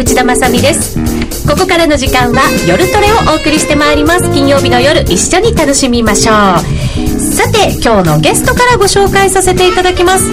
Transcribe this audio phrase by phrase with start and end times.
[0.00, 0.96] 内田まさです。
[1.46, 4.30] ここからの時間は夜トレをお送りしてまいります。
[4.32, 7.20] 金曜日の夜一緒に楽しみましょう。
[7.20, 10.24] さて今日のゲストからご紹介させていただきます。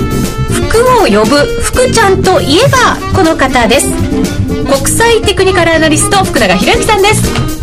[0.54, 3.90] 福を呼ぶ福ちゃんといえばこの方です。
[3.92, 7.57] 国際テクニカルアナリスト福永博之さんです。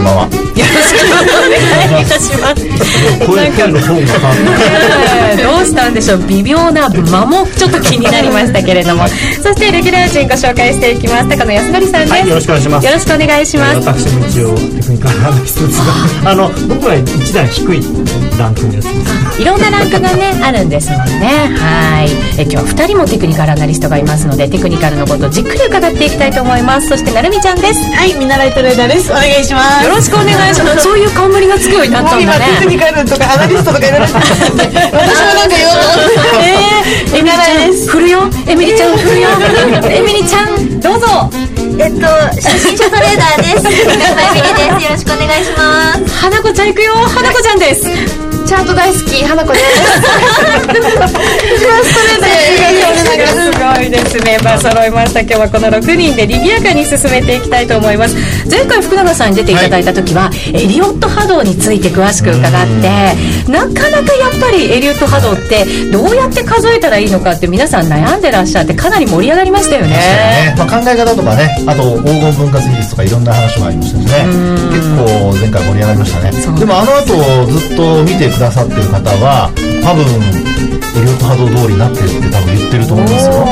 [0.00, 0.24] んばんは。
[0.24, 1.20] よろしくお
[1.92, 2.64] 願いいたします。
[3.26, 4.26] 声の方が
[5.36, 6.18] どうしたんでしょう？
[6.26, 11.28] 微妙な間もちょっと気になりましたけれども、そしてレギュラー陣ご紹介していきます。
[11.28, 12.86] 高野康則さんです、はい、よろしくお願いします。
[12.86, 13.76] よろしくお願いします。
[13.78, 15.78] 私も一応テクニカルアナリストです
[16.24, 17.82] が、 あの僕は一段低い
[18.38, 18.90] ランクのやつで
[19.36, 19.42] す。
[19.42, 21.50] いろんなランクがねあるんですもんね。
[21.58, 22.10] はい。
[22.38, 26.88] え今日は二人もテクニカルアナリストがいますので、テクニカルのことじっくり伺っていきたいと思います。
[26.88, 27.80] そしてなるみちゃんです。
[27.94, 29.10] はい、見習いトレーダーです。
[29.10, 29.89] お願いします。
[29.90, 30.84] よろしくお願いします。
[30.84, 32.46] そういう冠がつくようになったんだね。
[32.60, 34.06] テクニカルとかアナリストとかいろいろ。
[34.06, 34.22] 私も
[35.34, 35.74] なんか言おう
[36.38, 37.74] えー、エミリちゃん。
[37.74, 38.30] 振るよ。
[38.46, 39.28] エミリちゃん振るよ。
[39.90, 41.28] エミリちゃんどうぞ。
[41.78, 43.66] えっと初心者トレーダーです。
[43.66, 44.84] エミリです。
[44.84, 46.14] よろしくお願いします。
[46.14, 46.94] 花子ちゃん行くよ。
[46.94, 48.29] 花子ちゃんです。
[48.50, 49.64] チャート大好き花子です。
[53.30, 55.20] すごいですメンバー揃いました。
[55.20, 58.16] 今日はこの6人で賑やかに進めていきたいと思います。
[58.50, 62.42] 前回福永さんに出ていただいた時は、はい、エリオット波動について詳しく伺っ
[62.82, 63.14] て
[63.46, 74.26] なかなかやっぱりエリオット波動ってどうやって数えたらいいのかって皆さん悩んでらっしゃってかなり盛り上がりましたよね、ね、まあ、考え方とかねあと黄金分割比率とかいろんな話もありましたしね
[74.74, 75.06] 結構
[75.38, 76.58] 前回盛り上がりましたね。
[76.58, 79.52] でもあの後ずっと見てくださってる方は
[79.84, 80.04] 多分
[80.96, 83.44] エリオット波動通りになってるって多分言ってると思いますよ。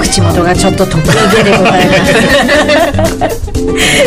[0.00, 1.04] 口元がちょっと得意
[1.36, 3.50] げでございます。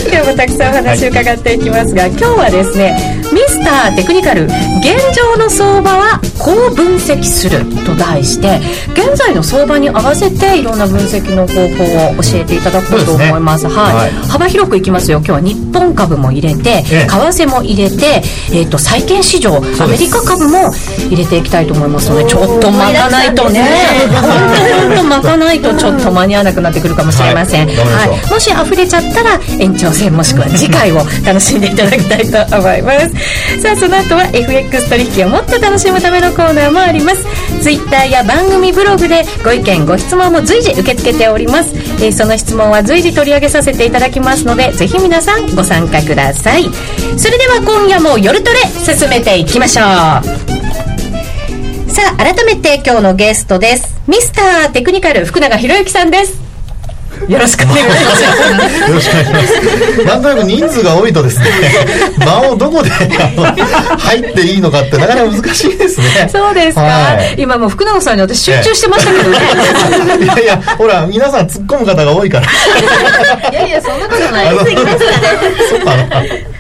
[0.08, 8.60] 今日もたくさんお話を伺っていきますが、はい、今日はですねミスターテクニカル現状の相場はこう分析すると題して
[8.94, 15.20] 現在の相場に合わせていろんな分析の方法を教えていただこうと思います、ね、はい、はい、幅広くいきますよ。
[15.20, 20.72] 今日は日本株も入れて、為替も入れて、えーと、債券市場アメリカ株も
[21.10, 23.62] 入れていきたいと思いますのでちょっと待たないとね。
[24.12, 33.62] 本当待たないとちょっと間に合わなくなってくるかもしれません、はい、はい、もし溢れちゃったら延長戦もしくは次回を楽しんでいただきたいと思います。
[33.62, 37.26] さあその後は FX 取引をもっと楽しむためのコーナーもあります。
[37.62, 46.64] Twitter や番組ブログでご意見ご質問も随時受け付けております、えー、その質問は随時取り上げさせていただきますのでぜひ皆さんご参加ください。
[47.18, 48.60] それでは今夜も夜トレ
[48.96, 49.86] 進めていきましょう。
[51.92, 54.02] さあ改めて今日のゲストです。
[54.08, 56.51] ミスターテクニカル福永博之さんです。
[57.28, 58.90] よろしくお願いします。
[58.90, 59.64] よろしくお願いしま
[59.98, 60.06] す。
[60.06, 61.46] なんとなく人数が多いとですね、
[62.20, 66.30] 間をどこで入っていいのかってなかなか難しいですね。
[66.32, 66.82] そうですか。
[66.82, 69.38] はい、今も福永さんに私集中してましたけどね。
[70.24, 72.48] いやいや、ほら、皆さん突っ込む方が多いから。
[73.52, 74.58] いやいや、そんなことない。
[74.60, 76.52] すぎですかね。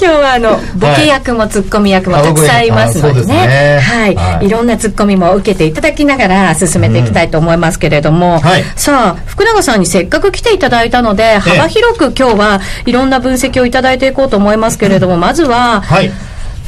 [0.00, 8.40] 今日はあのボケ役もツッコミ役もたくさんいますのでね,、はいはい、いろんなツッコミも受けていただきながら進めていきたいと思いますけれども、
[8.76, 16.10] さあ福永さんにせっかく来ていただいたので幅広く今日はいろんな分析をいただいていこうと思いますけれども、まずは、はい。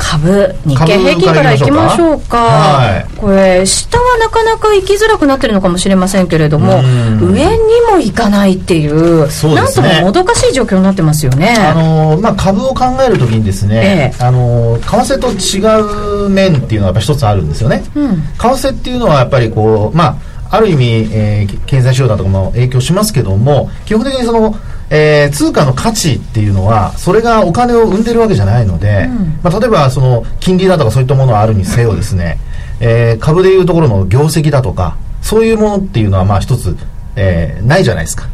[0.00, 6.80] 株日経平均からいきましょうか、はい、これ下はなかなか行きづらくなってるのかもしれませんけれども
[7.20, 11.54] 上にも行かないっていう、ね、なんとももどかしい状況になってますよね。
[11.58, 24.56] あの、まあ、株を考えるときにですね、ええ、あの為替と違う面っていうのはやっぱ一つあるんですよね、うん、為替っていうのはやっぱりこうまあある意味、えー、経済指標だとかも影響しますけども基本的にその
[24.92, 32.38] えー、通貨の価値っていうのはそれがお金を生んでるわけじゃないので、うん、まあ、例えばその金利だとかそういったものはあるにせよですね、
[32.80, 36.76] えー、株でいうところの業績だとかそういうものっていうのはまあ一つ、
[37.14, 38.28] えー、ないじゃないですか。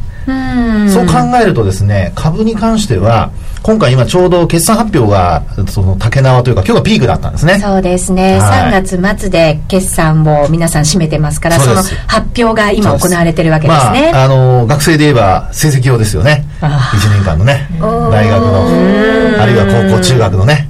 [0.93, 3.31] そう考えるとですね株に関しては
[3.67, 7.59] 今回今ちょうど決算発表がその竹縄というか今日がピークだったんですね。
[7.59, 16.47] そうですね、はい、3月末で決算を皆さん占めてますからその発表が今行われてるわけですね、まあ、あの学生で言えば成績表ですよね。
[16.61, 19.17] 1年間のね大学の。
[19.39, 20.69] あるいは高校中学のね、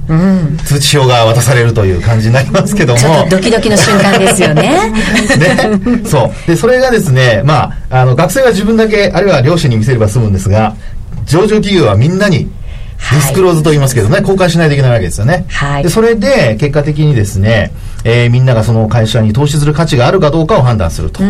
[0.65, 2.99] 通知表が渡されるという感じになりますけども。
[3.29, 4.91] ドキドキの瞬間ですよね。
[5.37, 6.01] ね。
[6.03, 6.49] そう。
[6.49, 10.73] でそれがですねまああの学生は自分だけあるいは両親に見せれば済むんですが
[11.25, 12.49] 上場企業はみんなに
[12.97, 15.45] ディスクローズと言いますけどね、公開しないといけないわけですよね。
[15.49, 17.71] はい、でそれで、結果的にですね、
[18.03, 21.21] えー、みんながその会社に投資する価値があるかどうかを判断すると。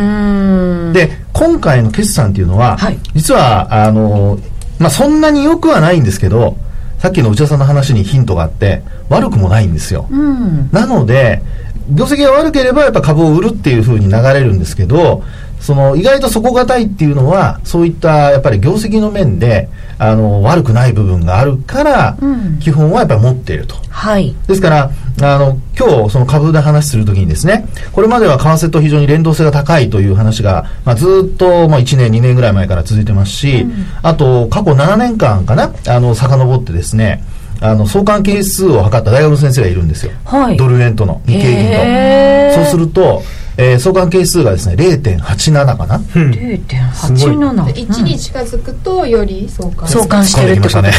[0.93, 4.39] で、今回の決算っていうのは、はい、実は、あの、
[4.79, 6.57] まあ、そんなに良くはないんですけど、
[6.99, 10.07] さっきの内田さんの話にヒントがあって、悪くもないんですよ。
[10.71, 11.41] なので、
[11.91, 15.23] 業績が悪ければやっぱ株を売るっていうふうに流れるんですけど、
[15.59, 24.91] その意外と底堅いっていうのはそういったやっぱり業績の面であの悪くない部分があるから、うん、基本はやっぱり持っていると、はい、ですから
[25.21, 33.73] あの今日その株で話するときにですねこれまでは為替と非常に連動性が高いという話が、まあ、ずっと、まあ、1年2年ぐらい前から続いてますし、うん、
[34.03, 37.23] あと過去7年間かなあの遡ってですね
[37.59, 43.23] あの相関係数を測った大学の先生がいるんですよ、はい、ドル円との日経平均とそうすると
[43.57, 50.81] えー、相関係数がですね0.87かな、うん、0.87 1に近づくとより相関相関してるってこと。
[50.83, 50.91] ね。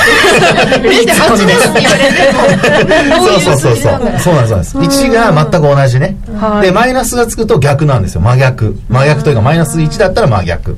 [3.25, 3.77] そうそうそうそう。
[3.77, 4.79] そうなんですそうなんです。
[4.79, 8.21] 1が全く同じね、はい、でマイナスがつくと逆なんですよ。
[8.23, 8.77] 真逆。
[8.89, 10.77] 真逆というかマイナス1だったら真逆。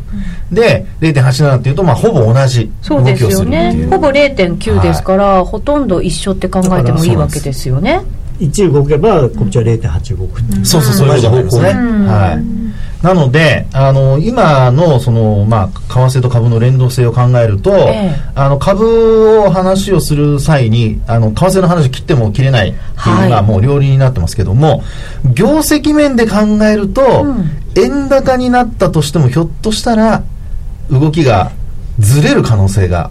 [0.53, 3.87] で0.87っていうとまあほぼ同じ動きをするっていう。
[3.87, 8.03] ねほぼ0.9ですから、はい、ほとんど一緒って考えてもいいわけですよね
[8.41, 12.33] 1動けばこっちは0.8動く、うん、そうそうそういうことですね、は
[13.03, 13.05] い。
[13.05, 15.69] なのであの今のその、まあ、
[16.09, 30.23] 為替と株の連動性を考えると、えー、あの株を話をする際にあの為替の話切っても切れないっていうのがもう両輪になってますけども、はい、業績面で考えると、うん、円高になったとしてもひょっとしたら
[30.91, 31.53] 動きが
[31.99, 33.11] ずれる可能性が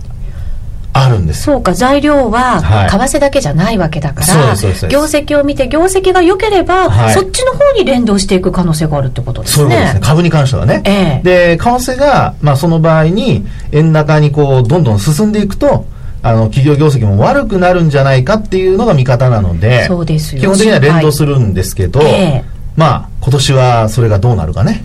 [0.92, 4.58] あるんですそうか材料は為替だけじゃないわけだから、はい、
[4.90, 9.64] 業績を見て業績が良ければ、はい、そっちの方に連動していく可能性があるってことですね。
[9.64, 10.00] そうですね。
[10.02, 15.86] 株に関してはね、えで為替が、まあ、その場合に円高にこうどんどん進んでいくと
[16.22, 22.44] あの企業業績も悪くなるんじゃないかっていうのが見方なのでそうです基本的には連動するんですけど、え。
[22.76, 24.84] まあ今年はそれがどうなるかね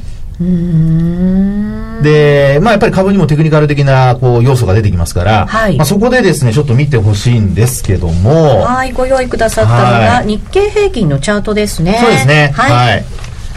[2.03, 8.61] で、まあ、やっぱり株にもテクニカル的なこう要素が出てきますから、はい、まあ、そこでですねちょっと見てほしいんですけども。
[8.61, 11.99] はいご用意くださったのが、日経平均のチャートですね。
[12.01, 12.53] そうですね。
[12.55, 13.05] はい、はい、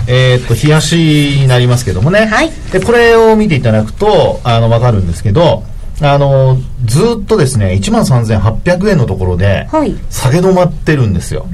[0.07, 5.63] えー、っと冷やしになりますけどもね、はい、でこれを見ていただくとあの分かるんですけど
[6.01, 9.68] あのずっとですね1万3800円のところで
[10.10, 11.48] 下げ止まってるんですよ、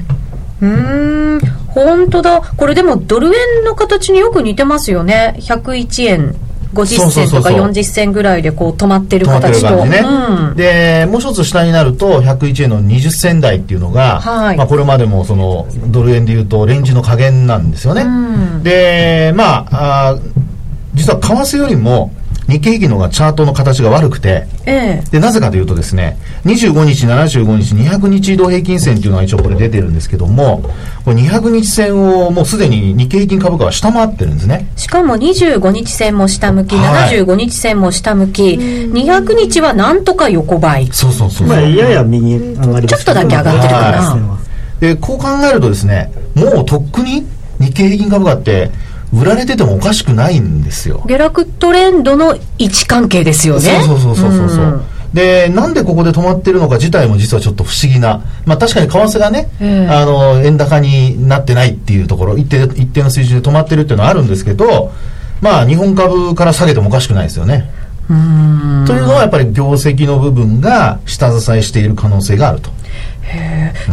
[0.60, 1.40] うん
[1.74, 2.40] 本当だ。
[2.40, 5.36] これでもドル円の形によく似てますよね。
[5.40, 6.34] 101円
[6.74, 10.02] 50銭とか40銭ぐらいでこう止まってる形と、ね。
[10.04, 20.18] うん、でもう一つ下になると101円の20銭台っていうのが、はい、まあ、これまでもそのドル円でいうとレンジの加減なんですよね、うん、でまああ
[20.94, 22.12] 実は為替よりも
[22.54, 30.62] 日経平均の方がチャートの形が悪くて、ええ、でなぜかというとですね25日75日200日移動平均線っていうのが一応これ出てるんですけども
[31.04, 34.70] これ200日線をもうすでに日経平均株価は下回ってるんですね。
[34.76, 38.54] しかも25日線も下向き、はい、75日線も下向き。
[38.54, 40.86] 200日はなんとか横ばい。
[40.92, 44.38] そうそうそう、まあ、やや右上がりちょっとだけ上がってるかな、は
[44.78, 47.26] い、でこう考えるとですねもうとっくに
[47.60, 48.70] 日経平均株価って
[49.20, 58.24] 売られててもおかしくないんですよ下落トレンドの位置関係ですよねそうそうそうそうそう、うんで、なんでここで止まってるのか自体も実はちょっと不思議な。
[58.46, 64.90] まあ確かに為替がね、えー、あの、円高になってないっていうところ、一定、一定の水準で止まってるっていうのはあるんですけど、
[65.40, 67.70] まあ日本株から下げてもおかしくないですよね。
[68.08, 72.70] というのはやっぱり業績の部分が下支えしている可能性があると。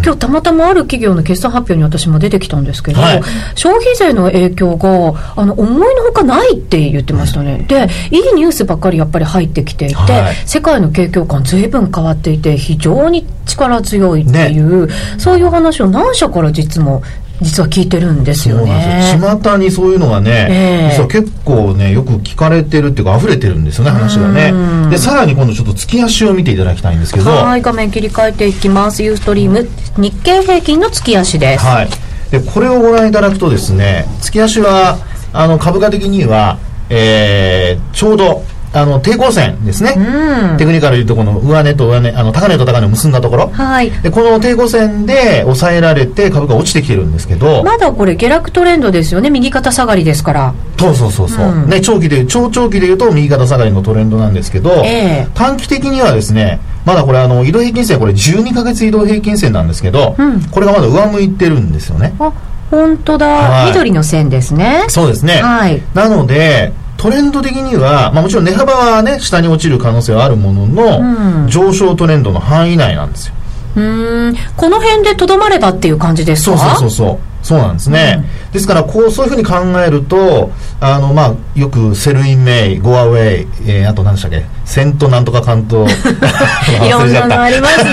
[0.03, 3.21] 今日たまたまある企業の決算発表に私も出てきたんですけど、はい、
[3.55, 17.01] 消費税の影響があの思いのほかないって言ってましたね、でいいニュースばっかりやっぱり入ってきていて、はい、世界の景況感ずいぶん変わっていて非常に力強いっていう、ね、そういう話を何社から実も
[17.41, 19.17] 実は聞いてるんですよね。
[19.19, 24.53] 巷にそういうのがね、えー、実は結構ね、よく聞かれてるっていうか溢れてるんですよね、話がね。
[24.89, 27.31] で、さらに今度ちょっと月足を見ていただきたいんですけど。
[27.31, 29.01] はい、画面切り替えていきます。
[29.01, 29.67] ユーストリーム、
[29.97, 31.65] 日経平均の月足です。
[31.65, 31.89] はい。
[32.29, 34.99] で、これをご覧いただくとですね、月足は、
[35.33, 47.63] あの、株価的には、えー、ちょうど、あの抵抗線ですね、うん、テクニカルでいうとこの上値と上値あの高値と高値を結んだところ、はい、でこの抵抗線で抑えられて株価落ちてきてるんですけど。
[47.63, 49.29] まだこれ下落トレンドですよね。
[49.29, 50.53] 右肩下がりですから。
[50.79, 62.13] そうそうそうそう、うん、ね、長期で超長期でいうと右肩下がりのトレンドなんですけど、えー、短期的にはですねまだこれあの移動平均線これ12か月移動平均線なんですけど、うん、これがまだ上向いてるんですよね。
[62.19, 62.31] あ
[62.71, 64.85] 本当だ、はい、緑の線ですね。
[64.87, 73.33] そうですね、はい、なのでトレンド的には、まあ、もちろん値幅はね下に落ちる可能性はあるものの、うん、上昇トレンドの範囲内なんですよ。
[73.75, 73.81] う
[74.29, 74.35] ん。
[74.55, 76.57] この辺でとどまればっていう感じですか？
[76.57, 77.19] そうそうそうそう。
[77.41, 84.45] そうなんですね、ですからこうそういうふうに考えるとあの、まあ、よく Sell in May, go away、えー、あと何でしたっけ？
[84.71, 85.83] Saint なんとか関東
[86.81, 87.91] いろんなのありますね。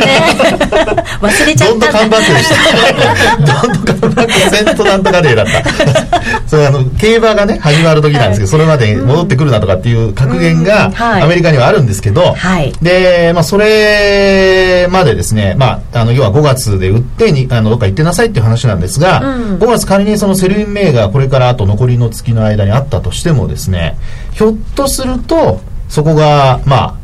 [1.20, 1.73] 忘れちゃった。
[1.73, 5.64] Don't come back でした Don't come back Saint なんとか Day だった
[6.47, 23.97] それあの競馬がね始まる時なんですけど、はい、それまで戻ってくるなとかっていう格言が、アメリカにはあるんですけど、はい、で、まあ、それまでですね、まあ、あの要は5月で売ってにあのどっか行ってなさいっていう話なんですが、うん、5月仮にその Sell in May がこれからあと残りの月の間にあったとしてもですね
[24.32, 26.95] ひょっとするとそこがまあ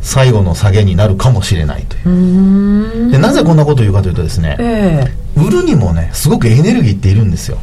[0.00, 3.10] 最後の下げになるかもしれないという。
[3.10, 7.58] でなぜこんなことを言うかというとですね、えー、売るにもねすごくエネルギーっているんですよ。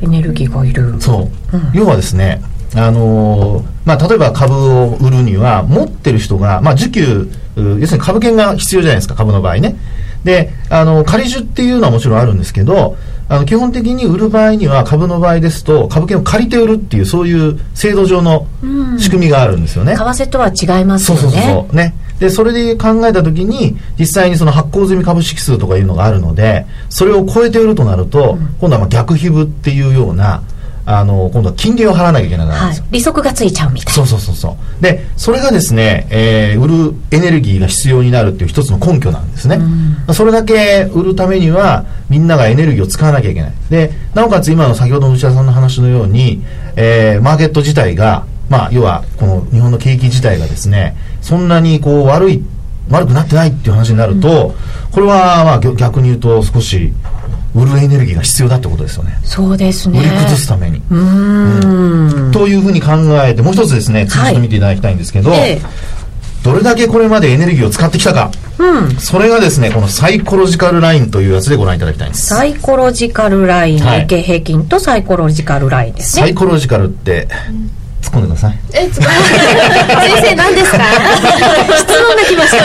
[0.00, 0.94] エネルギーがいる。
[1.00, 2.42] そう、うん、要はですね
[2.74, 9.76] あのー、まあ、例えば株を売るには持ってる人が、まあ、受給要するに株券が必要じゃないですか株の場合ね。
[10.24, 12.96] であの仮需っていうのはもちろんあるんですけど
[13.28, 18.46] あの基本的に売る場合には株の場合ですと株券を借りて売るっていうそういう制度上の
[18.98, 19.96] 仕組みがあるんですよね。
[19.96, 21.22] 為替とは違いますよね。
[21.22, 21.94] そうそうそうね。
[22.18, 30.42] でそれで考えた時に実際にその発行済み株式数とかいうのがあるのでそれを超えて売るとなると、うん、今度はまあ逆皮膚っていうような
[30.84, 33.92] あの今度は金利を払わなきゃいけないんですよ、はい、利息がついちゃうみたいな。
[33.92, 34.82] そうそうそうそう。
[34.82, 39.56] でそれがですね、えー、売るエネルギーが必要になるっていう一つの根拠なんですね、
[40.08, 43.52] うん、それだけ売るためにはみんながエネルギーを使わなきゃいけない。
[43.70, 46.42] でなおかつ今の先ほどの内田さんの話のように、
[46.76, 52.44] えー、マーケット自体がまあ要はこの日本の景気自体がですねそんなにこう悪い
[52.90, 56.92] 悪くなってないっていう話になると、うん、これはまあ逆に言うと少し
[57.54, 59.18] 売るエネルギーが必要だってことですよね。
[59.24, 60.00] そうですね。
[60.00, 60.82] 売り崩すために。
[60.90, 62.30] うん。
[62.32, 62.92] というふうに考
[63.24, 65.60] えてもう一つですね次に見ていただきたいんですけど、はいえ。
[65.60, 72.26] ー、どれだけこれまでエネルギーを使ってきたか、うん、それがですねこのサイコロジカルラインというやつでご覧いただきたいんです。
[72.26, 76.22] サイコロジカルライン、日経平均とサイコロジカルラインですね。
[76.22, 78.58] サイコロジカルって、うん突っ込んでください。
[78.74, 79.06] え、突っ込んで
[80.16, 80.78] 先生何ですか？
[81.78, 82.64] 質問が来ました。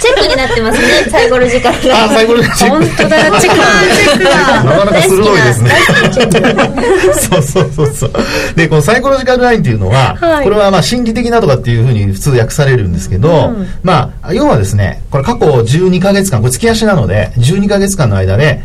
[0.00, 2.70] チェックになってますね、サイコロジカルあ、サイコロジカル。
[2.70, 4.64] 本当だ、チェックだ。
[4.64, 5.70] なかなか鋭いですね。
[7.30, 8.12] そうそうそうそう。
[8.56, 18.62] で、このサイコロジカルラインっていうのは、はい、これはまあ心理的なとかっていうふうに普通訳されるんですけど、うん、まあ、要はですね、これ過去12ヶ月間、これ月足なので、12ヶ月間の間で、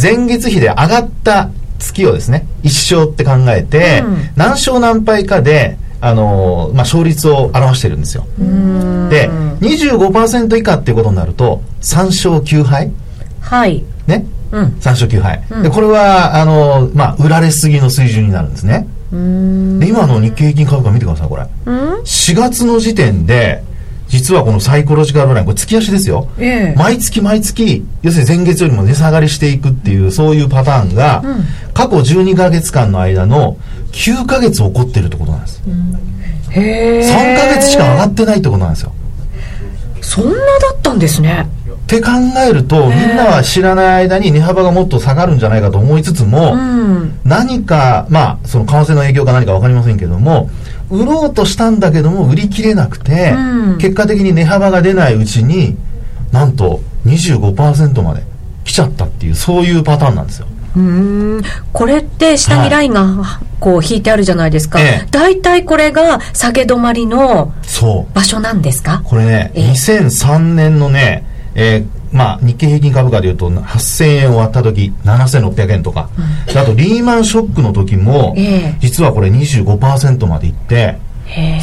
[0.00, 1.50] 前月比で上がった
[1.84, 8.26] 月をですね一勝って考えて、うん、何勝何敗かであのまあ、勝率を表してるんですよ。
[8.36, 12.92] で25%以下っていうことになると3勝9敗？
[13.40, 13.82] はい。
[14.06, 18.86] ね、うん、3勝9敗、うん、でこれはあの、まあ、売られすぎの水準になるんですね。
[19.10, 21.46] で今の日経平均株価見てくださいこれ。
[21.64, 23.62] 4月の時点で
[24.08, 33.56] 実はこのサイコロジカルラインこれ月足ですよ、えー、毎月毎月要するに前月よりも値下がりしていくっていうそういうパターンが、うん、過去12か月間の間の
[33.92, 35.96] 9か月起こってるってことなんです、うん、
[36.50, 38.92] へ3か月しか上がってないってことなんですよ。
[40.00, 40.36] そんなだ
[40.74, 41.48] ったんですね。
[41.84, 42.10] って考
[42.46, 50.50] えるとみんなは知らない間に値幅がもっと下がるんじゃないかと思いつつも、うん、何かまあその為替の影響か何か分かりませんけども
[50.94, 55.76] 売ろうとしたんだけども売り切れなくて、うん、結果的に値幅が出ないうちに
[56.32, 58.22] なんと25%まで
[58.64, 60.46] 来ちゃったっていうそういうパターンなんですよ。
[60.76, 61.42] うん。
[61.72, 67.52] これって下にラインがこう引いてあるじゃないですか、はい、大体これが下げ止まりの
[68.12, 69.02] 場所なんですか？
[69.04, 71.24] これね、え2003年のね、
[71.54, 76.08] えーまあ、日経平均株価でいうと8000円を割った時7600円とか、
[76.48, 80.96] うん、あとリーマンショックの時も、えー、実はこれ25%までいって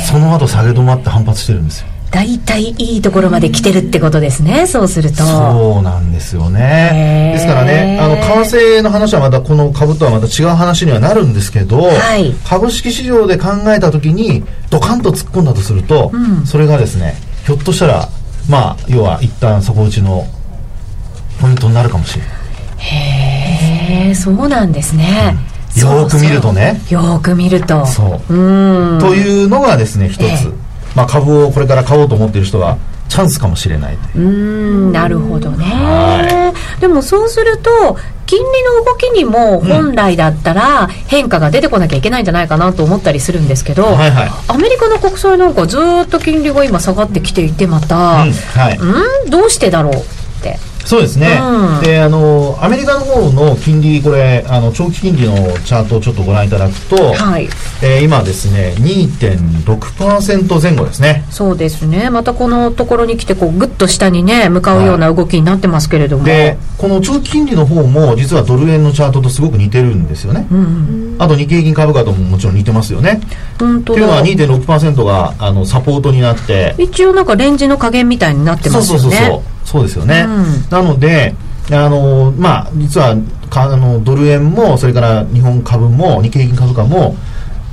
[0.10, 1.88] その後下げ止まって反発してるんですよ。
[2.12, 5.24] 大体いいところまで来てるってことですね、そうすると。
[5.24, 7.31] そうなんですよね。
[7.36, 17.15] ですからね、あの、為替の話はまたこの株とはまた違う話にはなるんですけど、はい、株式市場で考えた時にドカンと突っ込んだとすると、うん、それがですね、
[17.46, 18.10] ひょっとしたら、
[18.50, 20.27] まあ、要は一旦底打ちの
[21.39, 22.31] ポイントになるかもしれない。
[22.77, 25.38] へえそうなんですね、
[25.75, 26.81] うん、よく見るとね。
[26.89, 27.85] よく見ると。
[27.85, 28.33] そう。
[28.33, 29.00] うん。
[29.00, 30.51] というのがですね一つ、
[30.95, 33.97] まあ、株をこれから買おうと思っている人はチャンスかもしれない。
[34.15, 49.97] うんなるほどね、はい、でもそうすると金利の動きにも本来だったら変化が出てこなきゃいけないんじゃないかなと思ったりするんですけど、うんはいはい、アメリカの国債なんかずっと金利が今下がってきていてまた、うん、はい、うんどうしてだろうっ
[50.41, 57.50] てそうですね、うん、であのアメリカの方の金利これあの長期金利のチャートをちょっとご覧いただくと、はい。
[57.81, 61.25] えー、今ですね2.6%前後ですね。
[61.29, 62.09] そうですね。
[62.09, 73.21] またこのところに来てこうぐっと下にね向かうような動きになってますけれども、はい、でこの長期金利の方も実はドル円のチャートとすごく似てるんですよね、うん、あと日経平均株価とももちろん似てますよね。
[73.59, 76.75] 本当というのは2.6%があのサポートになって。
[76.77, 79.01] 一応なんかレンジの加減みたいになってますよね。
[79.01, 81.33] そうそうそうそうそうですよね、うん、なので
[81.71, 83.15] あのまあ実は
[83.49, 87.15] かあのドル円もそれから日本株も日経平均株価も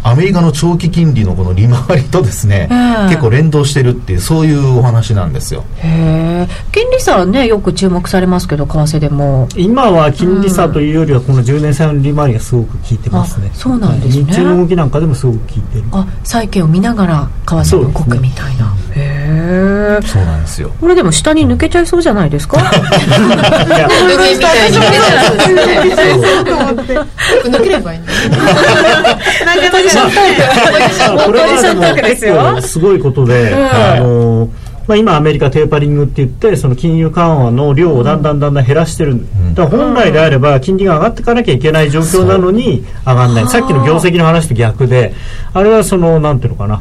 [0.05, 2.69] アメリカの長期金利のこの利回りとですね、
[3.09, 5.65] 結構連動してるっていうそういうお話なんですよ。
[5.79, 6.49] へえ。
[6.73, 9.49] 金利差はねよく注目されますけど為替でも。
[9.57, 13.51] 今は金利差というよりはこの10年債の利回りがすごく効いてますね。
[13.53, 14.25] そうなんですね。
[14.25, 15.85] 日中の動きなんかでもすごく効いてる。
[15.91, 18.75] あ債券を見ながら為替が動くみたいな、
[19.31, 20.71] えそうなんですよ。
[20.81, 22.59] これでも下に抜けちゃいそうじゃないですか？
[27.45, 28.03] 抜ければいいん
[32.63, 34.49] すごいことで、あの
[34.87, 39.21] まあ、今アメリカテーパリングって言ってその金融緩和の量をだんだんだんだん減らしてる、
[39.55, 43.49] だから本来であれば金利が上がっていかなきゃいけない状況なのに上がらない。
[43.49, 45.13] さっきの業績の話と逆で
[45.53, 46.81] あれはそのなんていうのかな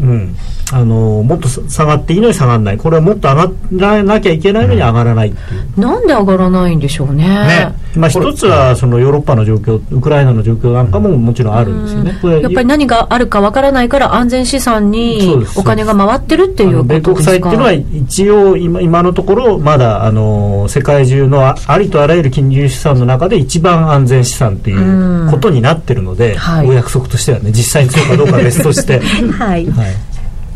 [0.00, 0.36] うん、
[0.72, 2.78] あのもっと下がっていいのに下がらない。
[2.78, 7.24] これはもっと上がらなきゃいけないのに上がらないっていう、うん、なんで上がらないんでしょうね。
[7.28, 7.74] ね。
[7.94, 17.10] まあ、一つはそのヨーロッパの状況ウクライナの状況なんかももちろんあるんですよね、うん、やっぱり何があるかわからないから安全資産にお金が回ってるっていうことですか？
[17.10, 29.00] 米国債っていうのは一応今今のところまだあの世界中のありとあらゆる金融資産の中で一番安全資産っていうことになってるので、はい、お約束としてはね実際にそうかどうかは別として。
[29.38, 29.91] はい、はい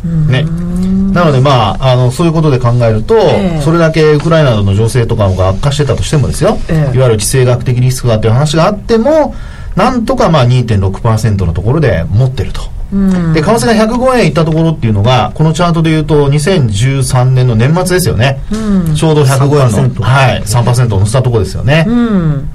[0.07, 0.45] ね、
[1.13, 9.35] なので、まあ、あのそういうことで考えると、えー、それだけウクライナの情勢とかが悪化してたとしてもですよ、えー、いわゆる地政学的リスクがという話があっても
[9.77, 12.61] なんとかまあ2.6%のところで持ってると。
[13.35, 22.49] で為替が105円いったところっていうのがこのチャートでいうと2013年の年末ですよね、うん、ちょうど105円の、はい、3%を乗せたところですよね、うん、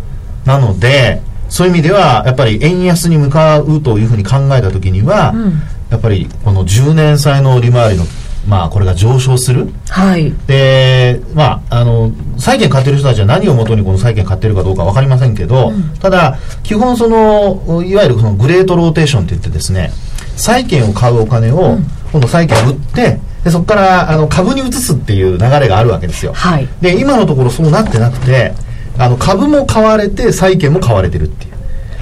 [0.45, 8.05] なのでそういう意味ではやっぱり円安に向かうというふうに考えた時には、うんやっぱりこの10年債の利回りの
[8.47, 19.91] まあ、これが上昇する、はい、で、まあ、あの債券買ってる人たちは何をもとにこの債券買ってるかどうか分かりませんけど、うん、ただ基本そのいわゆるそのグレートローテーションって言ってですね
[20.37, 21.77] 債券を買うお金を、
[22.11, 28.53] 今度債券を売ってでそこからあの株に移すっていう流れがあるわけですよ、はい、で今のところそうなってなくて
[28.97, 31.51] あの株も買われて債券も買われてるっていう。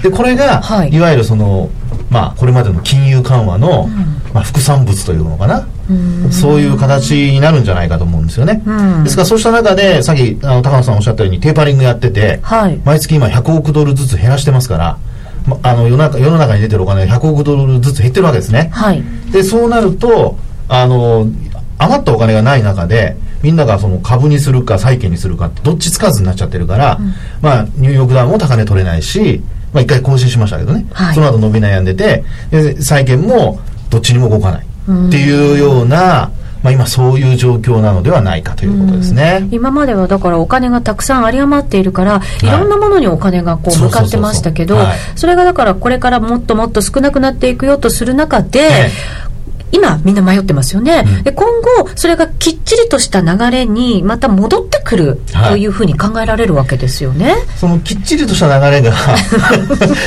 [0.04, 1.70] でこれが、はい、いわゆるその
[2.10, 3.88] まあ、これまでの金融緩和の、
[4.34, 5.68] まあ、副産物というのかな、
[6.32, 8.64] そういう形になるんじゃないかと思うんですよね。
[9.04, 14.98] ですからそうした中でさっきあの高野さんおっしゃったようにテーパリングやってて、はい、毎月今100億ドルずつ減らしてますから。
[15.64, 18.70] あの世の中世の中に出てるお金が100億ドルずつ減ってるわけですね。
[18.72, 21.28] はい、でそうなるとあの
[21.80, 29.42] 余ったお金がない中でみんながその株にするか債券にするかってどっちつかずになっちゃってるから、うん、まあニューヨークダウンも高値取れないし
[29.74, 34.66] まあ、一回更新しましたけどね、はい、その後伸び悩んでてで債券もどっちにも動かない。
[35.08, 36.32] っていうような、
[36.64, 42.46] まあ、今そういう状況なのではないかということですね、今まではだからお金がたくさん有り余っているからい。
[42.46, 44.78] ろんなものにお金がこう向かってましたけど
[45.16, 48.90] それがだからこれからもっともっと少なくなっていくよとする中で、
[49.72, 58.94] 今みんな迷ってますよね、うん、で今後それがきっちりとした流れにまた戻ってくるというふうに考えられるわけですよね、はい、そのきっちりとした流れが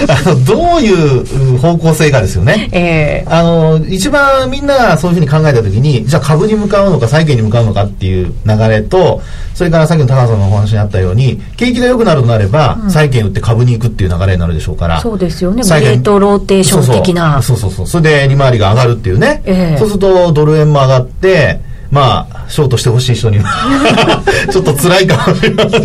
[0.09, 9.22] あのどういう方向性かですよね、えー、あの一番みんながそういうふうに考えた時にじゃあ株に向かうのか債券に向かうのかっていう流れと
[9.55, 15.01] それからさっきの高橋さんのお話にあったように景気が良くなるとなれば、うん、債券売って株に行くっていう流れになるでしょうから。
[15.01, 15.62] そうですよね。
[15.62, 17.40] グレートローテーション的な。
[17.42, 17.70] そうそう。
[17.70, 21.60] そうそれで利回りが上がるっていうね、えー、そうするとドル円も上がって
[21.92, 25.78] まあショートしてほしい人には ちょっと辛いかもしれませ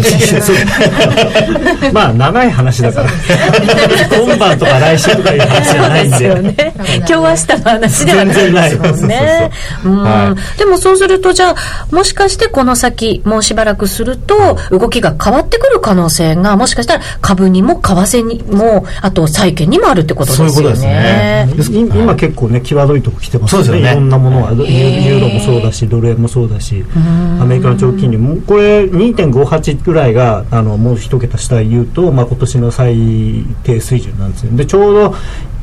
[1.89, 3.10] んまあ長い話だから。
[4.26, 6.17] 今晩とか来週とかいう話じゃないんで。
[6.41, 8.36] ね、今日明日の話ではない。
[8.36, 9.08] ですもん。
[9.08, 9.52] ね
[10.58, 11.56] でもそうするとじゃあ
[11.91, 20.54] もしかしてこの先もうしばらくすると動きが変わってくる可能性がもしかしたら株にも為替にもあと債券にもあるってことですよね。
[20.54, 20.82] そういうこと
[21.58, 22.00] ですね。
[22.00, 26.86] 今結構ね際どいとこ来てますよね、ね、いろんなものはユーロもそうだしドル円もそうだし
[27.39, 28.41] アメリカの長期金利も。
[28.41, 34.55] これ2.58ぐらいがあのもう一桁下言うと、まあ、今年の最低水準なんですよ。
[34.55, 35.15] でちょうど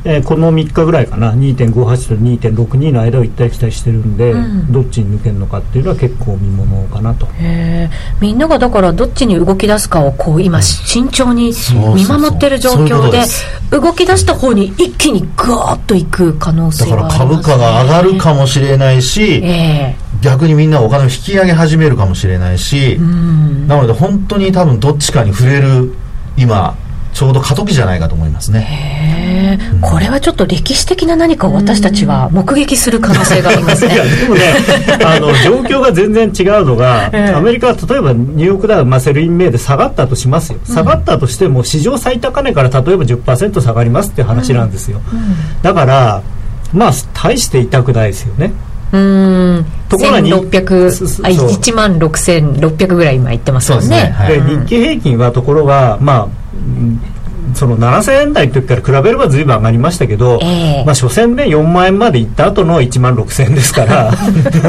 [0.07, 1.33] えー、この3日ぐらいかな。
[1.33, 7.27] 2.58と2.62の間を行ったり来たりしてるんで、うん、どっちに抜けるのかっていうのは結構見ものかなと。
[8.21, 11.51] みんながだからどっちに動き出すかをこう今慎重に
[11.95, 13.23] 見守ってる状況で
[13.71, 25.93] 動き出した方に一気にグワーッといく可能性があります、ね、だから株価が上がるかもしれないし、えー、逆にみんなお金を引き上げ始めるかもしれないしなので本当に多分どっちかに振れる
[26.37, 26.77] 今
[27.15, 28.59] ちょうど過渡期じゃないかと思いますね。
[28.59, 33.95] へうん、これはちょっと歴史的な何かを私たちは目撃する可能性がありますね。
[33.95, 34.41] いや、でもね、
[35.05, 40.59] あの、状況が全然違うのが、アメリカは例えばニューヨークダウ、まあ、 Sell in May で下がったとしますよ。
[40.65, 44.99] 下がったとしても、史上最高値から例えば10%下がりますっていう話なんですよ。
[45.13, 46.21] うんうん、だから、
[46.73, 48.51] まあ、大して痛くないですよね。
[48.91, 56.44] うんところが1600あ1万6600ぐらい今言ってますもんね、ねはい、日経平均はところがまあ
[56.85, 57.14] um,
[57.55, 64.11] その7000円台の時から比べればずいぶん上がりましたけど、えー、まあ初戦で4万円までいった後の1万6000円ですから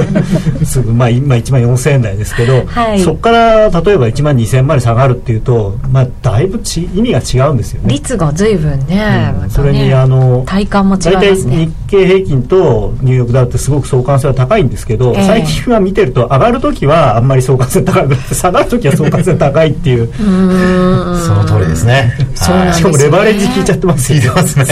[0.64, 7.92] すぐ、まあ、今1万4000円台ですけど、はい、そこから例えば1万2000円まで下がるっていうと、まあ、だいぶち意味が違うんですよね。
[7.92, 8.86] 率がずいぶん。
[8.86, 20.08] ねうん、それにあの体感も違います、ね、大体日経平均とニューヨークダウってすごく相関性は高いんですけど、えー、最近は見てると上がる時はあんまり相関性高くて下がる時は相関性高いっていう。
[20.16, 22.12] その通りですね。
[22.34, 24.64] そうしかもレバレッジ聞いちゃってます聞いてますね。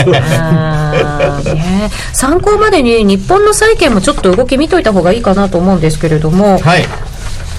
[1.54, 6.58] ね参考までに日本の債券もちょっと動き見といた方がいいかなと思うんですけれども。
[6.58, 6.84] はい。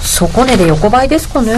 [0.05, 1.53] 底値で横ばいですかね。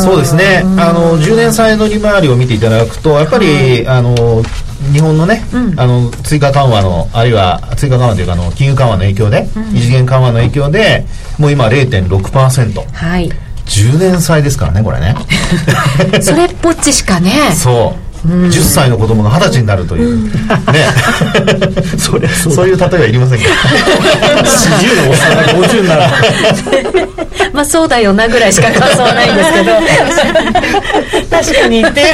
[0.00, 4.14] そうですね、あの10年債の利回りを見ていただくとやっぱり、はい、あの
[4.92, 11.04] 日本のね、うん、あの追加緩和のあるいは追加緩和というかあの金融緩和の影響で、うん、異次元緩和の影響で
[11.38, 13.30] もう今0.6%はい。
[13.66, 15.14] 10年債ですからねこれね。
[16.22, 17.52] それっぽっちしかね。
[17.54, 20.30] そう10歳の子供が二十歳になるという、ね。
[21.98, 23.44] それそういう例えはいりませんか
[24.80, 26.02] ？40のおっさんが50になる。
[27.52, 29.72] まあそうだよなぐらいしか感想はないんですけど。
[31.30, 32.04] 確かに言って。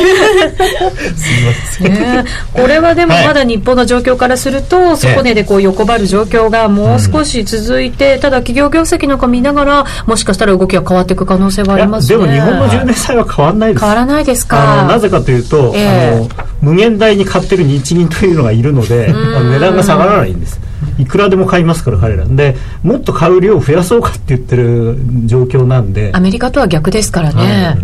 [1.17, 12.19] すみません、これはでもまだ日本の状況からすると、底値でこう横ばる状況がもう少し続いて、ただ企業業績なんか見ながらもしかしたら動きが変わっていく可能性はありますね。
[12.19, 13.81] でも日本の10年債は変わらないです。
[13.81, 14.87] 変わらないですか？
[14.89, 16.29] なぜかというと、えーの
[16.61, 20.61] 無限大に買ってる日銀というのがいるので値段が下がらないんです。
[20.99, 22.25] いくらでも買いますから彼ら。
[22.25, 26.11] でもっと買う量を増やそうかって言ってる状況なんで。
[26.15, 27.77] アメリカとは逆ですからね、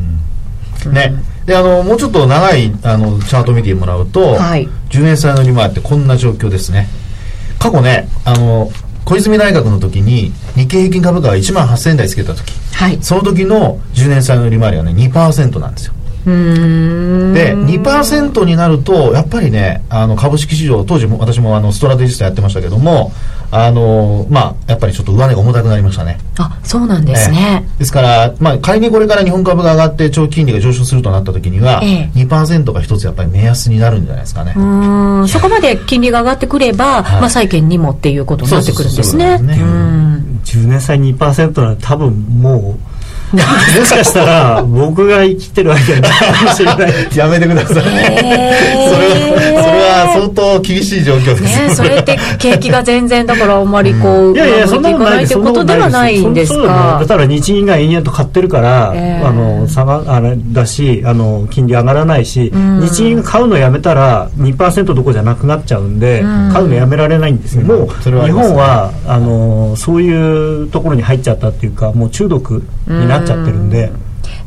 [0.93, 1.15] ね。
[1.47, 6.89] であのもうちょっと長いあのチャート見てもらうと、はい、10年債の利回ってこんな状況ですね。
[7.59, 8.71] 過去ねあの
[9.05, 23.13] 小泉大学の時に日経平均株価が1万8000円台つけた時、はい、その時の10年債の利回りはね2%なんですよで2%になるとやっぱりねあの株式市場当時も私もあのストラテジストやってましたけども
[23.51, 26.19] あのまあやっぱりちょっと上値が重たくなりましたね。
[26.39, 34.55] あそうなんですね、えー、ですから、まあ、仮にこれから日本株が上がって長期金利が上昇するとなった時には、えー、2%が一つやっぱり目安になるんじゃないですかね。
[34.57, 35.29] うん。
[35.29, 39.39] そこまで金利が上がってくれば、はい、まあ、債券にもっていうことになってくるんですね。
[40.45, 42.92] 10年債2%なんて多分もう
[43.79, 46.93] もしかしたら僕が生きてる間にかもしれない。
[47.17, 51.43] やめてください、えー、それはそれは相当厳しい状況です。
[51.43, 73.93] ねそれって景気が全然だからあんまりこう、うん、いやいやそんなことないってことではないんですかだから日銀が延々と買ってるから、えー、あの下があれだしあの金利上がらないし、うん、日銀が買うのやめたら2%どこじゃなくなっちゃうんで、うん、買うのやめられないんですよ、もう日本はあのそういうところに入っちゃったっていうかもう中毒になっちゃってるんで。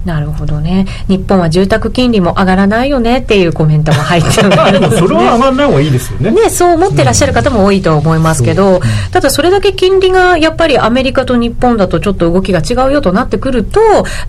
[0.06, 0.86] なるほどね。
[1.08, 6.32] 日本は住宅金利も上がらないよねっていうコメントも入ってる でもそれは上がらない方がいいですよね。
[6.32, 13.80] ねそう思ってらっしゃる方も多いと思いますけど、うん、ただそれだけ金利がやっぱりアメリカと日本だとちょっと動きが違うよとなってくると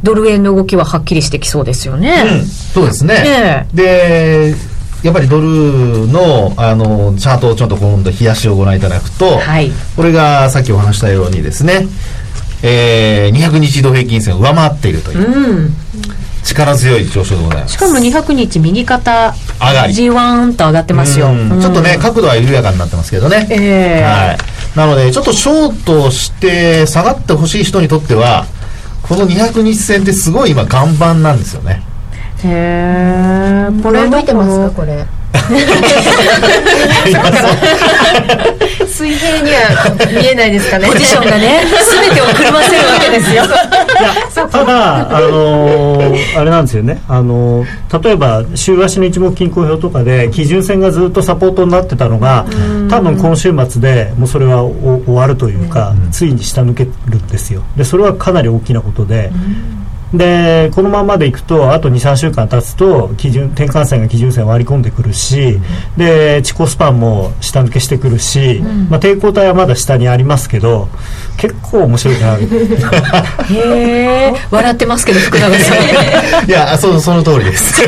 [0.02, 3.14] ドル円の動きははっきりしてきそうですよね、うん、そうですね。
[3.14, 4.54] ねで
[5.02, 11.86] やっぱりドルのあのチャートをちょっと今度冷やしをご覧いただくと、はい、これがさっきお話したようにですね
[12.62, 15.74] えー、200日移動平均線を上回っているという、うん、
[16.42, 17.74] 力強い上昇でございます。
[17.74, 19.92] しかも200日右肩上がり。
[19.92, 24.38] じわーんと上がってますよ、うん、ちょっとね角度は緩やかになってますけどね、えー、はい。
[24.76, 28.46] なのでちょっとショートして下がってほしい人にとっては
[29.02, 31.82] この200日線ってすごい今岩盤なんですよね。
[32.44, 35.06] へえこれ見てますかこれ
[38.86, 39.58] 水平には
[40.10, 40.88] 見えないですかね。
[40.88, 41.64] ポジションがね。
[42.06, 43.44] 全てをくるませるわけですよ。
[44.50, 47.02] ただあのー、あれなんですよね。
[47.08, 52.46] あのー、例えば週足の一目均衡表とかで基準線がずっとサポートになってたのが
[52.88, 57.62] 多分今週末でもうそれは終わるというか、ついに下抜けるんですよ。
[57.76, 59.30] でそれはかなり大きなことで、
[60.16, 65.62] でこのままでいくとあと23週間経つと基準転換線が基準線を割り込んでくるし、うん、
[65.96, 70.88] で地高スパンも下抜けしてくるし、うん、まあ、抵抗体はまだ下にありますけど
[71.36, 72.36] 結構面白いな。
[72.38, 72.44] へ
[73.52, 76.48] え笑ってますけど福永さん。
[76.48, 77.82] いやそその通りです。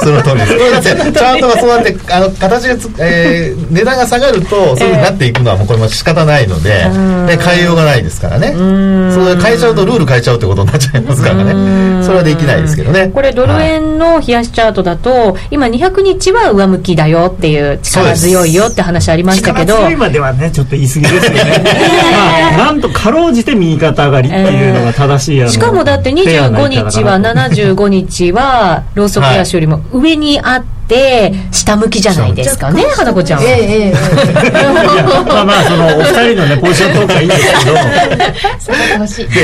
[0.00, 0.82] その通りです。
[0.82, 8.52] チャートがそうやってあの形がえー、値段が下がるとそういうふうになっていくのはもうこれも仕方ないので、えー、で変えようがないですからね。
[8.52, 12.04] それ変えちゃうとルール変えちゃうってことになっちゃいますからね。
[12.04, 13.10] それはできないですけどね。
[13.12, 19.74] これドル円の冷やしチャートだと、はい、今200日は上向きだよっていう力強いよって話ありましたけど。
[19.74, 21.64] 力強いまではねちょっと言い過ぎですよね、
[22.56, 33.48] まあ、なんとかろうじて右肩上がりっていうのが正しい、えー、しかもだって25日は75日はローソク足よりも上にあって、て下向きじゃないですかね花子ちゃんは。
[33.48, 33.92] ええ
[35.26, 37.74] まあまあそのお二人のねポジショントークはいいんですけど。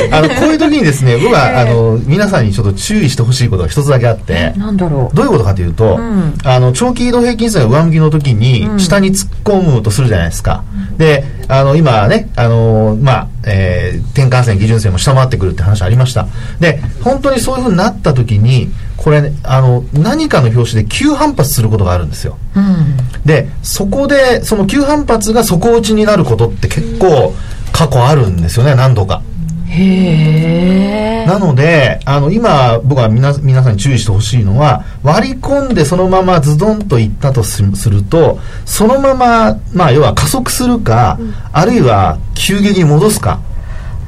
[0.09, 4.53] であのこういう時にですね僕はあの皆さんにちょっと注意してほしいことが一つだけあって。
[4.57, 5.17] なんだろう。
[5.17, 10.65] どういうことかというと、うん、あの長期移動平均線が上向きの時に下に突っ込むとするじゃないですか。
[10.91, 16.27] うん、であの今ねあのまあえー、転換線基準線も下回ってくるって話ありました。
[16.61, 27.33] で本当にそういうふうになった時にこれ、ね、あの何かの拍子で急反発することがあるんですよ、うん、でそこでその急反発が底打ちになることって結構
[27.73, 29.23] 過去あるんですよね何度か。
[29.71, 43.41] へなのであの今僕は皆皆さんに注意してほしいのは割り込んでそのままズドンといったとするとそのまま、まあ、要は加速するか、うん、あるいは急激に戻すか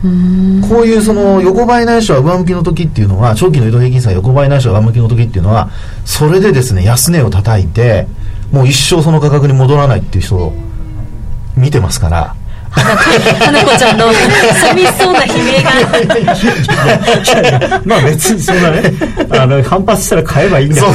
[0.03, 5.71] こういうその横ばいないしは上向きの時っていうのは長期の移動平均線横ばいないしは上向きの時っていうのは
[6.07, 8.07] それでですね安値を叩いて
[8.51, 10.55] もう一生その価格に戻らないっていう人を
[11.57, 12.35] 見てますから。
[12.71, 15.61] 花子ちゃんの寂しそうな悲鳴
[17.65, 17.83] が。
[17.85, 18.93] まあ別にそんなね
[19.31, 20.87] あの反発したら買えばいいんだよ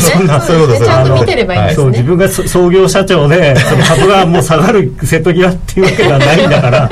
[0.00, 0.68] そんなそういう。
[0.68, 6.90] ことちゃんと見てればいいんですね、そう自分が創業社長でその株がもう下がる瀬戸際っていうわけではないんだから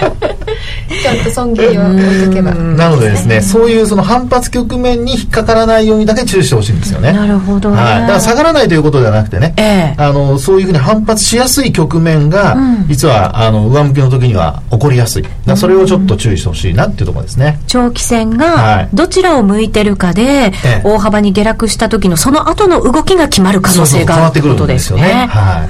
[0.88, 2.52] ちゃんと損切りは置いとけば。
[2.54, 7.12] なのでですねそういうその反発局面に引っかからないようにだけ注意してほしいんですよね。
[7.12, 15.24] なるほど、ね、はい、だから下がらないということではなくてね、えー、あのそういうふうに反発しやすい局面が、うん、実はあの上向きの時には起こりやすい。
[15.56, 17.60] それをちょっと注意してほしいなっていうところですね。
[17.66, 20.52] 長期戦がどちらを向いてるかで、
[20.84, 25.26] 大幅に下落した時のその後の動きが決まる可能性があるということですね。
[25.28, 25.66] は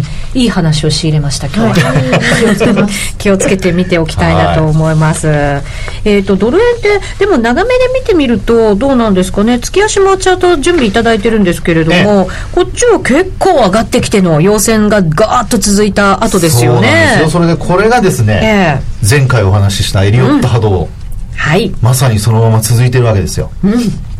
[0.00, 5.62] い、いい話を仕入れました今日は、はい、 気をつけて見ておきたいなと思います、は
[6.04, 9.58] い、えっ、ー、とドル円ってでも長めで見てみるとどうなんですかね。
[9.58, 17.24] 月足もチャート準備いただいてるんですけれども、こっちは結構上がってきての陽線がガーッと続いた後ですよね。
[17.30, 20.88] それでこれがですね、えー、前回お話ししたエリオット波動、うん、
[21.36, 23.72] はい、まさにそのまま続いてるわけですよ、うん、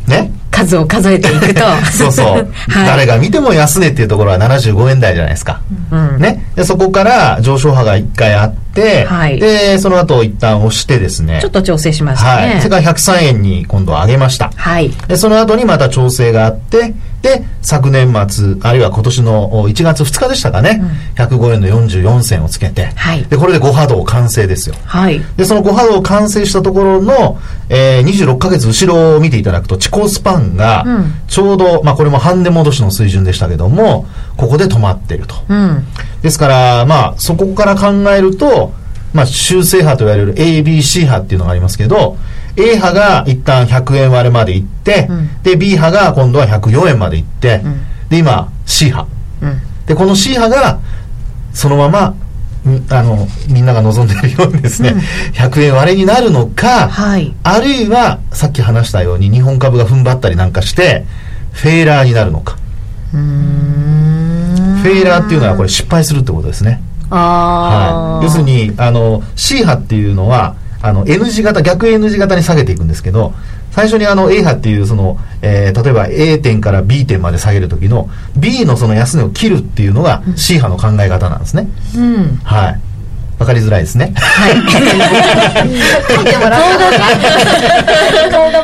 [0.06, 1.62] ね数を数えていくと。
[1.92, 2.26] そうそう、
[2.68, 6.44] はい、誰が見ても安値っていうところは75円台じゃないですか、うん、ね。
[6.54, 11.40] でそこから上昇波が1回あって、はい、でその後一旦押してですね。
[11.40, 20.82] ちょっと調整しましたね、はい、それから103円に今度上げました、はい、でその後にまた調整があってで昨年末あるいは今年の1月2日でしたかね、
[21.16, 27.38] うん、105円の44銭をつけて、はい、でこれで5波動完成ですよ、はい、でその5波動完成したところの、
[27.70, 30.84] えー、26か月後ろを見ていただくと地高スパンが
[31.26, 34.04] ちょうど、うん、まあ、これも半値戻しの水準でしたけども
[34.36, 35.82] ここで止まってると、うん、
[36.20, 38.72] ですからまあそこから考えると
[39.14, 42.16] まあ、修正波と言われる ABC 波っていうのがありますけど
[42.56, 49.06] A 波が一旦100円割れまで行って、うん、で B 波が今度は104円まで行って、うん、で今 C 波、
[49.42, 50.80] うん、でこの C 波が
[51.52, 52.16] そのまま
[52.90, 61.04] あのみんなが望んでいるようにですね、うん、100円割れになるのか、はい、あるいはさっき話したように日本株が踏ん張ったりなんかして
[61.52, 62.56] フェーラーになるのか。
[63.12, 66.82] フェーラーっていうのはこれ失敗するってことですね。
[67.10, 73.32] はい、要するにあの C 波っていうのはあの N 字型逆 N 字型に下げていくんですけど
[73.70, 82.80] 最初にあの A 波っていうその、えー、例えば A 点から B 点まで下げる時の B のその安値を切るっていうのが C 波の考え方なんですね、うん、はい。
[83.38, 84.12] わかりづらいですね。
[84.14, 84.54] はい。
[84.54, 84.60] 書
[86.22, 86.62] いてもらっ
[88.12, 88.62] た顔が。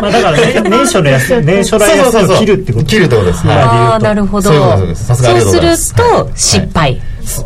[0.00, 3.46] まあだから、ね、年初の安年初来安を切るってこと切るってことです。
[3.46, 4.52] ねああなるほど。
[4.52, 5.60] そうす。
[5.60, 7.02] ると失敗、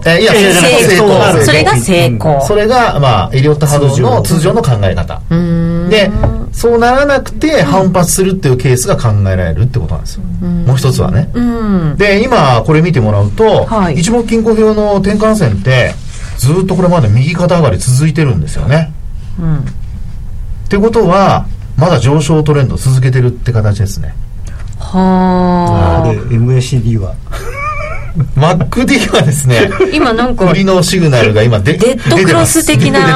[0.06, 1.08] えいや成功。
[1.08, 5.20] 成功それが成功、それが、まあ、エリオット波動の通常の考え方。
[5.88, 6.10] で、
[6.52, 10.22] そうならなくて反発するっていうケースが考えられるってことなんですよ。
[10.22, 11.30] もう一つはね。
[11.96, 13.96] で、今これ見てもらうと、はい。
[13.96, 15.94] 一目均衡表の転換線って、
[16.38, 18.92] ずっとこれまで右肩上がり続いてるんですよね。
[20.66, 24.14] ってことは、まだ上昇トレンド続けてるって形ですね。
[24.78, 26.08] はあ。
[26.08, 27.14] で MACD は？
[28.36, 33.06] MacD はですね、今なんか売りのシグナルが今でデッドクロス的な